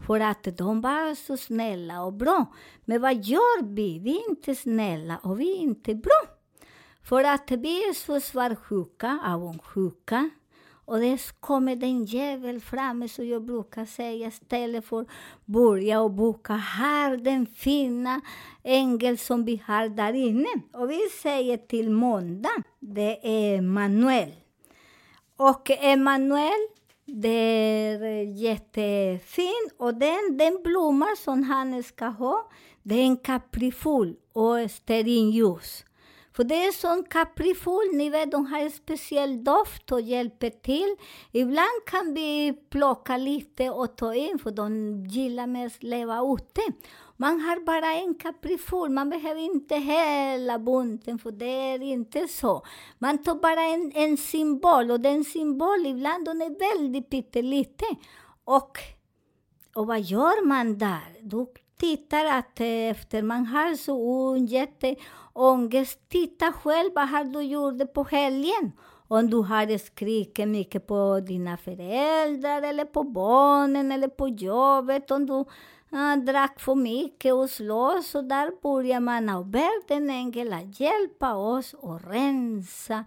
För 0.08 0.20
att 0.20 0.58
de 0.58 0.82
var 0.82 1.16
så 1.16 1.38
snälla 1.38 2.04
och 2.04 2.14
bra. 2.14 2.46
Men 2.86 3.02
vad 3.02 3.24
gör 3.24 3.64
vi? 3.64 4.00
Vi 4.00 4.18
är 4.18 4.30
inte 4.30 4.56
snälla 4.56 5.18
och 5.18 5.40
vi 5.40 5.58
är 5.58 5.62
inte 5.62 5.96
bra. 5.96 6.35
För 7.06 7.24
att 7.24 7.52
vi 7.52 7.84
är 7.84 7.94
sjuka, 7.94 8.20
svartsjuka, 8.20 9.20
avundsjuka. 9.26 10.30
Och 10.86 11.00
det 11.00 11.20
kommer 11.40 11.76
den 11.76 12.06
djävul 12.06 12.62
fram 12.62 13.08
så 13.08 13.24
jag 13.24 13.46
brukar 13.46 13.86
säga, 13.86 14.28
istället 14.28 14.86
för 14.86 15.02
att 15.02 15.08
börja 15.46 16.02
och 16.02 16.12
boka 16.12 16.54
här 16.54 17.18
den 17.18 17.46
fina 17.46 18.22
ängel 18.64 19.18
som 19.18 19.46
vi 19.46 19.64
har 19.68 19.90
där 19.90 20.14
inne. 20.14 20.50
Och 20.74 20.92
vi 20.92 21.00
säger 21.22 21.58
till 21.58 21.90
måndag, 21.90 22.64
det 22.80 23.20
är 23.24 23.62
Manuel. 23.62 24.32
Och 25.38 25.72
Emanuel, 25.72 26.68
det 27.06 27.30
är 27.30 28.24
jättefin. 28.24 29.70
Och 29.78 29.94
den, 29.94 30.38
den 30.38 30.64
blomma 30.64 31.08
som 31.18 31.44
han 31.44 31.84
ska 31.84 32.06
ha, 32.06 32.50
det 32.84 32.96
är 32.96 33.04
en 33.04 33.18
kaprifol 33.18 34.16
och 34.34 34.72
stearinljus. 34.72 35.86
För 36.36 36.44
det 36.44 36.66
är 36.66 36.72
som 36.72 37.04
kaprifol, 37.04 37.84
ni 37.94 38.10
vet, 38.10 38.32
de 38.32 38.46
har 38.46 38.60
en 38.60 38.72
speciell 38.72 39.44
doft 39.44 39.92
och 39.92 40.02
hjälper 40.02 40.50
till. 40.50 40.96
Ibland 41.32 41.86
kan 41.86 42.14
vi 42.14 42.54
plocka 42.70 43.18
lite 43.18 43.70
och 43.70 43.98
ta 43.98 44.16
in, 44.16 44.40
för 44.40 44.52
de 44.52 45.04
gillar 45.06 45.48
mest 45.48 45.78
att 45.78 45.84
leva 45.84 46.20
ute. 46.34 46.62
Man 47.18 47.42
har 47.42 47.66
bara 47.66 47.94
en 47.94 48.16
kaprifol, 48.16 48.90
man 48.90 49.10
behöver 49.10 49.42
inte 49.42 49.76
hela 49.76 50.60
bunten, 50.60 51.20
för 51.20 51.32
det 51.32 51.46
är 51.46 51.82
inte 51.82 52.28
så. 52.28 52.66
Man 53.00 53.24
tar 53.24 53.36
bara 53.36 53.62
en, 53.62 53.92
en 53.96 54.18
symbol, 54.18 54.92
och 54.92 55.00
den 55.00 55.24
symbol 55.24 55.86
ibland 55.86 56.26
den 56.26 56.42
är 56.42 56.78
väldigt 56.78 57.10
pytteliten. 57.10 57.96
Och, 58.44 58.78
och 59.76 59.88
vad 59.88 60.02
gör 60.02 60.46
man 60.46 60.78
där? 60.78 61.18
Du 61.22 61.46
tittar 61.78 62.26
att 62.26 62.60
eh, 62.60 62.90
efter 62.90 63.22
man 63.22 63.46
har 63.46 63.76
så 63.76 63.96
ont, 63.96 64.50
jätteångest, 64.50 66.10
titta 66.10 66.52
själv 66.52 66.92
vad 66.96 67.10
har 67.10 67.24
du 67.24 67.42
gjort 67.42 67.94
på 67.94 68.04
helgen? 68.04 68.72
Om 69.08 69.30
du 69.30 69.38
har 69.38 69.78
skrikit 69.78 70.48
mycket 70.48 70.88
på 70.88 71.20
dina 71.20 71.58
föräldrar 71.58 72.62
eller 72.62 72.86
på 72.86 73.04
barnen 73.04 73.92
eller 73.92 74.08
på 74.08 74.28
jobbet, 74.28 75.12
om 75.12 75.26
du 75.26 75.46
äh, 75.96 76.16
drack 76.18 76.60
för 76.60 76.76
mycket 76.76 77.34
och 77.34 77.50
slåss. 77.50 78.16
och 78.16 78.24
där 78.24 78.62
börjar 78.62 79.00
man 79.00 79.30
av 79.30 79.52
världen, 79.52 80.08
den 80.34 80.54
att 80.54 80.80
hjälpa 80.80 81.34
oss 81.36 81.74
och 81.74 82.12
rensa 82.12 83.06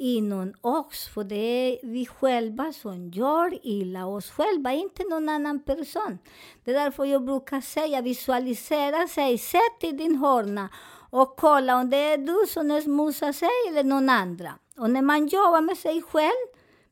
inom 0.00 0.54
oss, 0.60 1.08
för 1.14 1.24
det 1.24 1.34
är 1.36 1.78
vi 1.82 2.06
själva 2.06 2.72
som 2.72 3.10
gör 3.10 3.66
illa 3.66 4.06
oss 4.06 4.30
själva, 4.30 4.72
inte 4.72 5.04
någon 5.04 5.28
annan 5.28 5.62
person. 5.62 6.18
Det 6.64 6.70
är 6.70 6.74
därför 6.74 7.04
jag 7.04 7.24
brukar 7.24 7.60
säga, 7.60 8.00
visualisera 8.00 9.08
sig, 9.08 9.38
sätt 9.38 9.78
i 9.80 9.92
din 9.92 10.16
hörna 10.16 10.68
och 11.10 11.36
kolla 11.36 11.76
om 11.76 11.90
det 11.90 11.96
är 11.96 12.18
du 12.18 12.46
som 12.48 12.82
smusar 12.82 13.32
sig 13.32 13.48
eller 13.68 13.84
någon 13.84 14.08
andra. 14.08 14.52
Och 14.78 14.90
när 14.90 15.02
man 15.02 15.26
jobbar 15.26 15.60
med 15.60 15.78
sig 15.78 16.02
själv, 16.02 16.46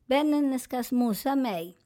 vännen 0.05 0.59
ska 0.59 0.83
smusa 0.83 1.35
mig. 1.35 1.77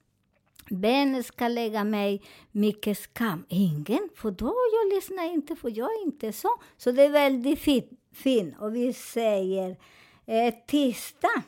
Vem 0.69 1.23
ska 1.23 1.47
lägga 1.47 1.83
mig 1.83 2.21
mycket 2.51 2.97
skam? 2.97 3.45
Ingen, 3.49 4.09
för 4.15 4.31
då 4.31 4.55
jag 4.73 4.95
lyssnar 4.95 5.33
inte, 5.33 5.55
för 5.55 5.77
jag 5.77 5.93
är 5.93 6.03
inte 6.03 6.33
så. 6.33 6.49
Så 6.77 6.91
det 6.91 7.03
är 7.03 7.09
väldigt 7.09 7.59
fint. 7.59 7.89
Fin. 8.13 8.55
Och 8.59 8.75
vi 8.75 8.93
säger 8.93 9.77
eh, 10.25 10.53
tisdag. 10.67 11.43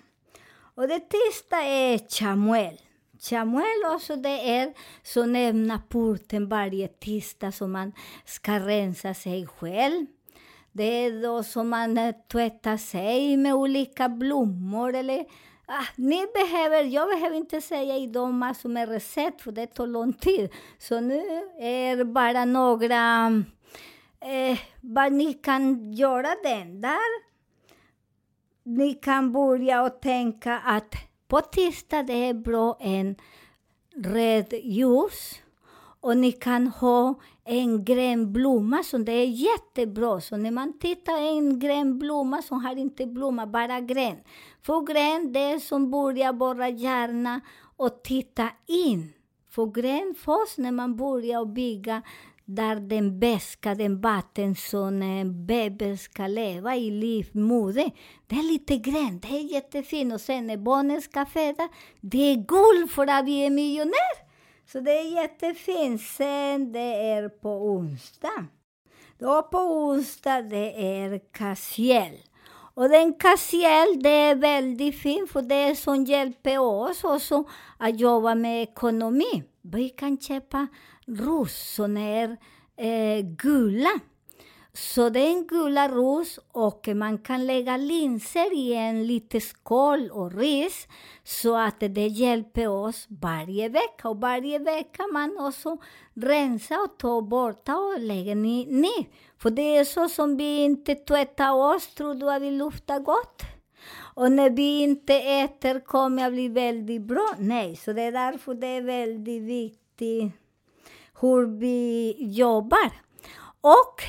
Och 0.75 0.88
det 0.88 0.99
tisdag 0.99 1.61
är 1.61 2.09
Chamuel. 2.09 2.81
Chamuel 3.19 3.95
också 3.95 4.15
det 4.15 4.49
är 4.49 4.73
som 5.03 5.35
öppnar 5.35 5.81
porten 5.89 6.49
varje 6.49 6.88
tisdag 6.88 7.51
så 7.51 7.67
man 7.67 7.93
ska 8.25 8.59
rensa 8.59 9.13
sig 9.13 9.47
själv. 9.47 10.05
Det 10.71 10.83
är 10.83 11.21
då 11.21 11.43
som 11.43 11.69
man 11.69 11.97
eh, 11.97 12.15
tvättar 12.31 12.77
sig 12.77 13.38
med 13.38 13.53
olika 13.53 14.09
blommor 14.09 14.95
eller 14.95 15.25
Ah, 15.67 15.85
ni 15.95 16.25
behöver, 16.33 16.83
jag 16.83 17.09
behöver 17.09 17.35
inte 17.35 17.61
säga 17.61 17.97
idag 17.97 18.33
massor 18.33 18.69
med 18.69 18.89
recept, 18.89 19.41
för 19.41 19.51
det 19.51 19.67
tar 19.67 19.88
lång 19.88 20.13
tid. 20.13 20.49
Så 20.77 20.99
nu 20.99 21.21
är 21.59 22.03
bara 22.03 22.45
några 22.45 23.27
eh, 24.21 24.59
vad 24.81 25.13
ni 25.13 25.33
kan 25.33 25.93
göra 25.93 26.29
den 26.43 26.81
där. 26.81 27.24
Ni 28.67 28.93
kan 28.93 29.32
börja 29.32 29.84
och 29.84 30.01
tänka 30.01 30.60
att 30.60 30.95
på 31.28 31.41
tisdag 31.41 32.04
det 32.04 32.13
är 32.13 32.34
bra 32.34 32.78
en 32.80 33.15
röd 33.95 34.54
ljus 34.63 35.41
och 36.01 36.17
ni 36.17 36.32
kan 36.32 36.67
ha 36.67 37.15
en 37.43 37.86
grön 37.86 38.34
blomma 38.34 38.84
som 38.84 39.06
det 39.06 39.12
är 39.12 39.25
jättebra. 39.25 40.21
Så 40.21 40.38
när 40.38 40.51
man 40.51 40.80
tittar 40.80 41.21
en 41.21 41.60
grön 41.60 41.99
blomma 41.99 42.41
som 42.41 42.65
har 42.65 42.75
inte 42.75 43.06
blomma, 43.06 43.47
bara 43.47 43.80
grön. 43.80 44.17
För 44.62 44.82
grön, 44.82 45.34
det 45.34 45.39
är 45.39 45.60
som 45.60 45.91
börjar 45.91 46.34
borra 46.34 46.69
hjärna 46.69 47.41
och 47.78 48.04
titta 48.04 48.49
in. 48.65 49.13
För 49.49 49.65
grön 49.65 50.15
först 50.17 50.58
när 50.58 50.71
man 50.71 50.95
börjar 50.95 51.45
bygga 51.45 52.01
där 52.45 52.75
den 52.75 53.19
bästa, 53.19 53.75
den 53.75 54.01
vatten 54.01 54.55
som 54.55 55.01
eh, 55.01 55.08
en 55.08 55.45
bebis 55.45 56.01
ska 56.01 56.27
leva 56.27 56.75
i 56.75 56.91
livmodern. 56.91 57.91
Det 58.27 58.36
är 58.36 58.51
lite 58.51 58.77
grönt, 58.77 59.21
det 59.21 59.38
är 59.38 59.53
jättefint. 59.53 60.13
Och 60.13 60.21
sen 60.21 60.47
när 60.47 60.58
barnen 60.58 61.01
ska 61.01 61.25
föda, 61.25 61.69
det 62.01 62.17
är 62.17 62.36
guld 62.36 62.91
för 62.91 63.08
att 63.08 63.25
vi 63.25 63.45
är 63.45 63.49
miljonärer. 63.49 64.25
Så 64.71 64.79
det 64.79 64.91
är 64.91 65.15
jättefint. 65.15 66.01
Sen 66.01 66.71
det 66.71 67.10
är 67.12 67.29
på 67.29 67.49
onsdag. 67.49 68.45
Då 69.17 69.43
på 69.43 69.58
onsdag 69.58 70.41
det 70.41 70.97
är 71.01 71.19
kassiell. 71.31 72.17
Och 72.73 72.89
den 72.89 73.13
kassiell, 73.13 74.03
det 74.03 74.10
är 74.10 74.36
väldigt 74.36 74.95
fint 74.95 75.31
för 75.31 75.41
det 75.41 75.55
är 75.55 75.75
som 75.75 76.03
hjälper 76.03 76.58
oss 76.60 77.03
också 77.03 77.43
att 77.77 77.99
jobba 77.99 78.36
med 78.36 78.63
ekonomi. 78.63 79.43
Vi 79.71 79.89
kan 79.89 80.17
köpa 80.17 80.67
ros 81.08 81.73
som 81.75 81.97
är 81.97 82.38
eh, 82.78 83.19
gula. 83.21 83.99
Så 84.73 85.10
det 85.10 85.19
är 85.19 85.30
en 85.30 85.47
gula 85.47 85.88
ros 85.88 86.39
och 86.51 86.88
man 86.95 87.17
kan 87.17 87.45
lägga 87.45 87.78
linser 87.78 88.58
i 88.58 88.73
en 88.73 89.08
liten 89.08 89.41
skål 89.41 90.10
och 90.12 90.34
ris 90.34 90.88
så 91.23 91.56
att 91.58 91.80
det 91.80 92.08
hjälper 92.08 92.67
oss 92.67 93.08
varje 93.10 93.69
vecka. 93.69 94.10
Och 94.10 94.21
varje 94.21 94.60
vecka 94.60 95.04
man 95.13 95.38
också 95.39 95.78
rensa 96.13 96.80
och 96.80 96.97
ta 96.97 97.21
bort 97.21 97.69
och 97.69 97.99
lägga 97.99 98.36
ner. 98.36 99.06
För 99.38 99.49
det 99.49 99.78
är 99.78 99.86
så 99.86 100.10
som 100.10 100.38
vi 100.38 100.63
inte 100.63 100.95
tvättar 100.95 101.51
oss, 101.51 101.88
tror 101.88 102.13
du 102.15 102.32
att 102.32 102.41
vi 102.41 102.51
luftar 102.51 102.99
gott? 102.99 103.54
Och 104.15 104.32
när 104.32 104.49
vi 104.49 104.84
inte 104.84 105.13
äter 105.13 105.80
kommer 105.80 106.23
jag 106.23 106.32
bli 106.32 106.47
väldigt 106.47 107.01
bra. 107.01 107.36
Nej, 107.38 107.75
så 107.75 107.93
det 107.93 108.01
är 108.01 108.12
därför 108.12 108.54
det 108.54 108.67
är 108.67 108.82
väldigt 108.82 109.41
viktigt 109.41 110.34
hur 111.21 111.60
vi 111.60 112.15
jobbar. 112.19 112.91
Och 113.62 114.04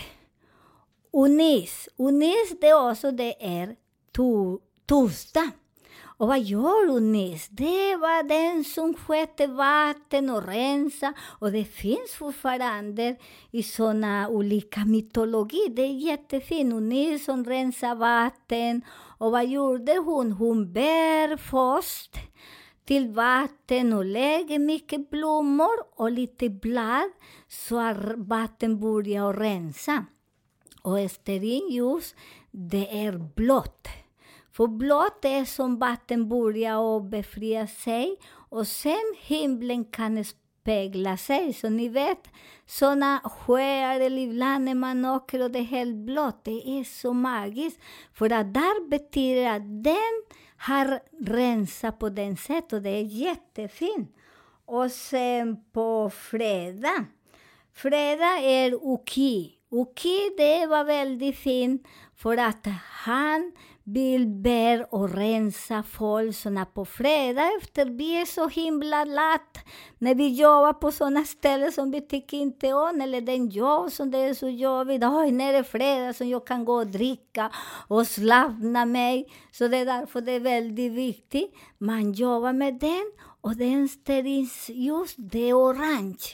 Unis. 1.13 1.89
Unis 1.97 2.61
det 2.61 2.75
också 2.75 3.11
det 3.11 3.45
är 3.47 3.77
to, 4.13 4.59
torsdag. 4.87 5.51
Och 6.19 6.29
vad 6.29 6.41
gör 6.41 6.91
Unis? 6.91 7.49
Det 7.49 7.97
var 7.97 8.23
den 8.23 8.65
som 8.65 8.95
skötte 8.95 9.47
vatten 9.47 10.31
och 10.31 10.47
rensa. 10.47 11.13
Och 11.21 11.53
det 11.53 11.65
finns 11.65 12.11
fortfarande 12.19 13.17
i 13.51 13.63
såna 13.63 14.29
olika 14.29 14.85
mytologi. 14.85 15.67
Det 15.71 15.83
är 15.83 15.93
jättefint. 15.93 16.73
Unis 16.73 17.25
som 17.25 17.45
rensar 17.45 17.95
vatten. 17.95 18.83
Och 19.19 19.31
vad 19.31 19.47
gjorde 19.47 19.99
hon? 19.99 20.33
Hon 20.33 20.73
bär 20.73 21.37
först 21.37 22.17
till 22.85 23.09
vatten 23.09 23.93
och 23.93 24.05
lägger 24.05 24.59
mycket 24.59 25.11
blommor 25.11 25.77
och 25.97 26.11
lite 26.11 26.51
blad 26.51 27.11
så 27.49 27.79
att 27.79 27.97
vatten 28.17 28.81
börjar 28.81 29.33
rensa. 29.33 30.05
Och 30.83 31.11
stearinljus, 31.11 32.15
det 32.51 33.05
är 33.05 33.19
blått. 33.35 33.89
För 34.57 34.67
blått 34.67 35.25
är 35.25 35.45
som 35.45 35.79
vatten 35.79 36.29
börjar 36.29 37.01
befria 37.01 37.67
sig 37.67 38.17
och 38.33 38.67
sen 38.67 39.15
himlen 39.19 39.85
kan 39.85 40.25
spegla 40.25 41.17
sig. 41.17 41.53
Så 41.53 41.69
ni 41.69 41.89
vet, 41.89 42.29
såna 42.67 43.21
sjöar 43.25 44.01
eller 44.01 44.23
ibland 44.23 44.65
när 44.65 44.75
man 44.75 45.05
åker 45.05 45.43
och 45.43 45.51
det 45.51 45.59
är 45.59 45.63
helt 45.63 45.97
blått, 45.97 46.45
det 46.45 46.79
är 46.81 46.85
så 46.85 47.13
magiskt. 47.13 47.81
För 48.13 48.33
att 48.33 48.55
där 48.55 48.89
betyder 48.89 49.51
att 49.51 49.85
den 49.85 50.23
har 50.57 51.01
rensat 51.21 51.99
på 51.99 52.09
den 52.09 52.37
sättet 52.37 52.73
och 52.73 52.83
det 52.83 52.91
är 52.91 53.03
jättefint. 53.03 54.17
Och 54.65 54.91
sen 54.91 55.65
på 55.73 56.11
fredag, 56.11 57.05
fredag 57.75 58.39
är 58.43 58.95
Uki. 58.95 59.53
Uki, 59.71 60.35
det 60.37 60.67
var 60.67 60.85
väldigt 60.85 61.37
fint 61.37 61.87
för 62.15 62.37
att 62.37 62.67
han 63.05 63.53
vill 63.89 64.27
bär 64.27 64.95
och 64.95 65.15
rensa 65.15 65.83
folsorna 65.83 66.65
på 66.65 66.85
fredag 66.85 67.51
efter. 67.63 67.87
Vi 67.87 68.21
är 68.21 68.25
så 68.25 68.49
himla 68.49 69.05
latt 69.05 69.59
när 69.99 70.15
vi 70.15 70.29
jobbar 70.29 70.73
på 70.73 70.93
sådana 70.93 71.25
ställen 71.25 71.73
som 71.73 71.91
vi 71.91 72.01
tycker 72.01 72.37
inte 72.37 72.73
om, 72.73 73.01
eller 73.01 73.21
den 73.21 73.49
jobb 73.49 73.93
som 73.93 74.11
det 74.11 74.19
är 74.19 74.35
så 74.35 74.49
jobbigt. 74.49 75.05
Oj, 75.05 75.31
när 75.31 75.53
det 75.53 75.59
är 75.59 75.63
fredag 75.63 76.13
som 76.13 76.29
jag 76.29 76.47
kan 76.47 76.65
gå 76.65 76.75
och 76.75 76.87
dricka 76.87 77.51
och 77.89 78.07
slappna 78.07 78.85
mig. 78.85 79.27
Så 79.51 79.69
det 79.69 79.77
är 79.77 79.87
därför 79.87 80.21
det 80.21 80.33
är 80.33 80.41
väldigt 80.41 80.93
viktigt. 80.93 81.55
Man 81.79 82.13
jobbar 82.13 82.53
med 82.53 82.75
den 82.75 83.13
och 83.41 83.57
den 83.57 83.89
sterils 83.89 84.71
just 84.71 85.15
det 85.19 85.53
orange. 85.53 86.25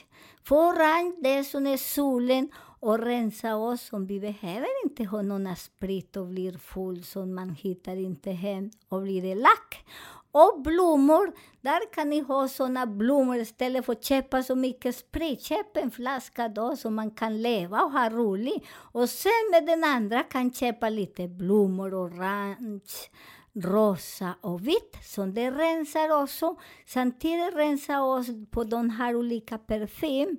För 0.45 0.57
orange, 0.57 1.13
det 1.23 1.35
är 1.35 1.43
som 1.43 1.67
är 1.67 1.77
solen 1.77 2.49
och 2.83 2.99
rensa 2.99 3.57
oss 3.57 3.93
om 3.93 4.07
vi 4.07 4.21
behöver 4.21 4.85
inte 4.85 5.05
ha 5.05 5.23
någon 5.23 5.57
sprit 5.57 6.17
och 6.17 6.27
blir 6.27 6.53
full 6.59 7.05
så 7.05 7.27
man 7.27 7.51
hittar 7.51 7.97
inte 7.97 8.31
hem 8.31 8.71
och 8.89 9.03
blir 9.03 9.25
elak. 9.25 9.85
Och 10.33 10.63
blommor, 10.63 11.33
där 11.61 11.93
kan 11.93 12.11
ni 12.11 12.21
ha 12.21 12.49
såna 12.49 12.87
blommor 12.87 13.37
istället 13.37 13.87
för 13.87 13.93
att 13.93 14.05
köpa 14.05 14.43
så 14.43 14.55
mycket 14.55 14.97
sprit. 14.97 15.43
Köp 15.43 15.77
en 15.77 15.91
flaska 15.91 16.49
då 16.49 16.77
så 16.77 16.91
man 16.91 17.11
kan 17.11 17.43
leva 17.43 17.83
och 17.83 17.93
ha 17.93 18.11
roligt. 18.11 18.65
Och 18.71 19.09
sen 19.09 19.51
med 19.51 19.67
den 19.67 19.85
andra 19.85 20.23
kan 20.23 20.53
köpa 20.53 20.89
lite 20.89 21.29
blommor, 21.29 21.95
orange, 21.95 23.11
rosa 23.55 24.35
och 24.41 24.67
vitt. 24.67 24.97
Så 25.05 25.25
det 25.27 25.51
rensar 25.51 26.23
också. 26.23 26.57
Samtidigt 26.87 27.55
rensar 27.55 28.01
oss 28.01 28.27
på 28.51 28.65
de 28.65 28.91
här 28.91 29.17
olika 29.17 29.59
parfymerna 29.59 30.37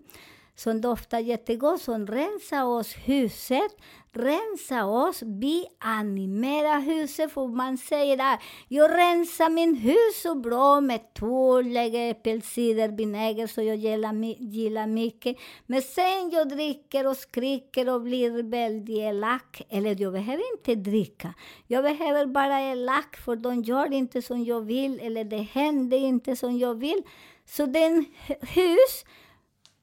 som 0.55 0.81
doftar 0.81 1.19
jättegott, 1.19 1.81
som 1.81 2.07
rensar 2.07 2.63
oss 2.63 2.95
huset, 3.05 3.77
rensar 4.11 4.85
oss, 4.85 5.21
vi 5.21 5.65
animerar 5.77 6.79
huset, 6.79 7.31
för 7.31 7.47
man 7.47 7.77
säger 7.77 8.33
att 8.33 8.39
jag 8.67 8.91
rensar 8.91 9.49
min 9.49 9.75
hus 9.75 10.21
så 10.23 10.35
bra 10.35 10.81
med 10.81 11.13
tvål, 11.13 11.67
lägger 11.67 12.11
äppelcidervinäger 12.11 13.47
så 13.47 13.61
jag 13.61 13.75
gillar, 13.75 14.13
gillar 14.39 14.87
mycket. 14.87 15.37
Men 15.65 15.81
sen 15.81 16.29
jag 16.31 16.49
dricker 16.49 17.07
och 17.07 17.17
skriker 17.17 17.89
och 17.89 18.01
blir 18.01 18.43
väldigt 18.43 18.97
elak, 18.97 19.61
eller 19.69 20.01
jag 20.01 20.13
behöver 20.13 20.43
inte 20.53 20.75
dricka. 20.75 21.33
Jag 21.67 21.83
behöver 21.83 22.25
bara 22.25 22.61
elak, 22.61 23.15
för 23.17 23.35
de 23.35 23.61
gör 23.61 23.93
inte 23.93 24.21
som 24.21 24.43
jag 24.43 24.61
vill, 24.61 24.99
eller 24.99 25.23
det 25.23 25.37
händer 25.37 25.97
inte 25.97 26.35
som 26.35 26.57
jag 26.57 26.75
vill. 26.75 27.01
Så 27.45 27.65
den 27.65 28.05
hus 28.41 29.05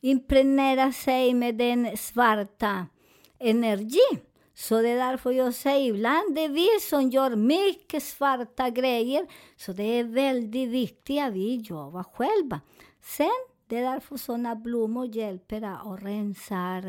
impregnera 0.00 0.92
sig 0.92 1.34
med 1.34 1.54
den 1.54 1.96
svarta 1.96 2.86
energin. 3.38 4.18
Så 4.54 4.82
det 4.82 4.88
är 4.88 5.10
därför 5.10 5.30
jag 5.30 5.54
säger, 5.54 5.94
ibland 5.94 6.34
det 6.34 6.44
är 6.44 6.48
vi 6.48 6.68
som 6.80 7.10
gör 7.10 7.36
mycket 7.36 8.02
svarta 8.02 8.70
grejer, 8.70 9.26
så 9.56 9.72
det 9.72 9.82
är 9.82 10.04
väldigt 10.04 10.68
viktigt 10.68 11.22
att 11.22 11.32
vi 11.32 11.56
jobbar 11.56 12.02
själva. 12.02 12.60
Sen, 13.02 13.46
det 13.66 13.76
är 13.76 13.92
därför 13.92 14.16
sådana 14.16 14.56
blommor 14.56 15.16
hjälper 15.16 15.62
att 15.62 16.02
rensa 16.02 16.82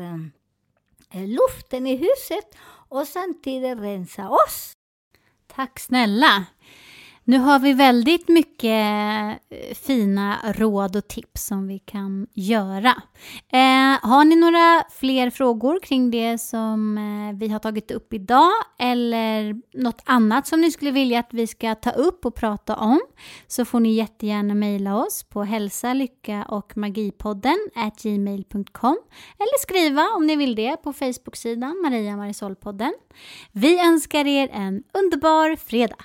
eh, 1.10 1.26
luften 1.28 1.86
i 1.86 1.96
huset 1.96 2.56
och 2.88 3.06
samtidigt 3.08 3.78
rensa 3.78 4.28
oss. 4.28 4.72
Tack 5.46 5.80
snälla! 5.80 6.46
Nu 7.24 7.38
har 7.38 7.58
vi 7.58 7.72
väldigt 7.72 8.28
mycket 8.28 9.40
eh, 9.50 9.74
fina 9.74 10.38
råd 10.52 10.96
och 10.96 11.08
tips 11.08 11.46
som 11.46 11.68
vi 11.68 11.78
kan 11.78 12.26
göra. 12.34 13.02
Eh, 13.52 14.08
har 14.08 14.24
ni 14.24 14.36
några 14.36 14.84
fler 14.90 15.30
frågor 15.30 15.80
kring 15.80 16.10
det 16.10 16.38
som 16.38 16.98
eh, 16.98 17.38
vi 17.38 17.48
har 17.48 17.58
tagit 17.58 17.90
upp 17.90 18.12
idag 18.12 18.50
eller 18.78 19.60
något 19.82 20.02
annat 20.04 20.46
som 20.46 20.60
ni 20.60 20.70
skulle 20.70 20.90
vilja 20.90 21.20
att 21.20 21.28
vi 21.30 21.46
ska 21.46 21.74
ta 21.74 21.90
upp 21.90 22.26
och 22.26 22.34
prata 22.34 22.76
om 22.76 23.00
så 23.46 23.64
får 23.64 23.80
ni 23.80 23.94
jättegärna 23.94 24.54
mejla 24.54 24.96
oss 24.96 25.22
på 25.22 25.42
hälsa, 25.42 25.94
lycka 25.94 26.44
och 26.48 26.76
magipodden 26.76 27.58
gmail.com 28.02 28.98
eller 29.38 29.60
skriva 29.60 30.02
om 30.16 30.26
ni 30.26 30.36
vill 30.36 30.54
det 30.54 30.76
på 30.76 30.92
Facebook-sidan 30.92 31.80
Maria 31.82 32.16
Marisolpodden. 32.16 32.94
Vi 33.52 33.80
önskar 33.80 34.26
er 34.26 34.48
en 34.52 34.82
underbar 34.92 35.56
fredag! 35.56 36.04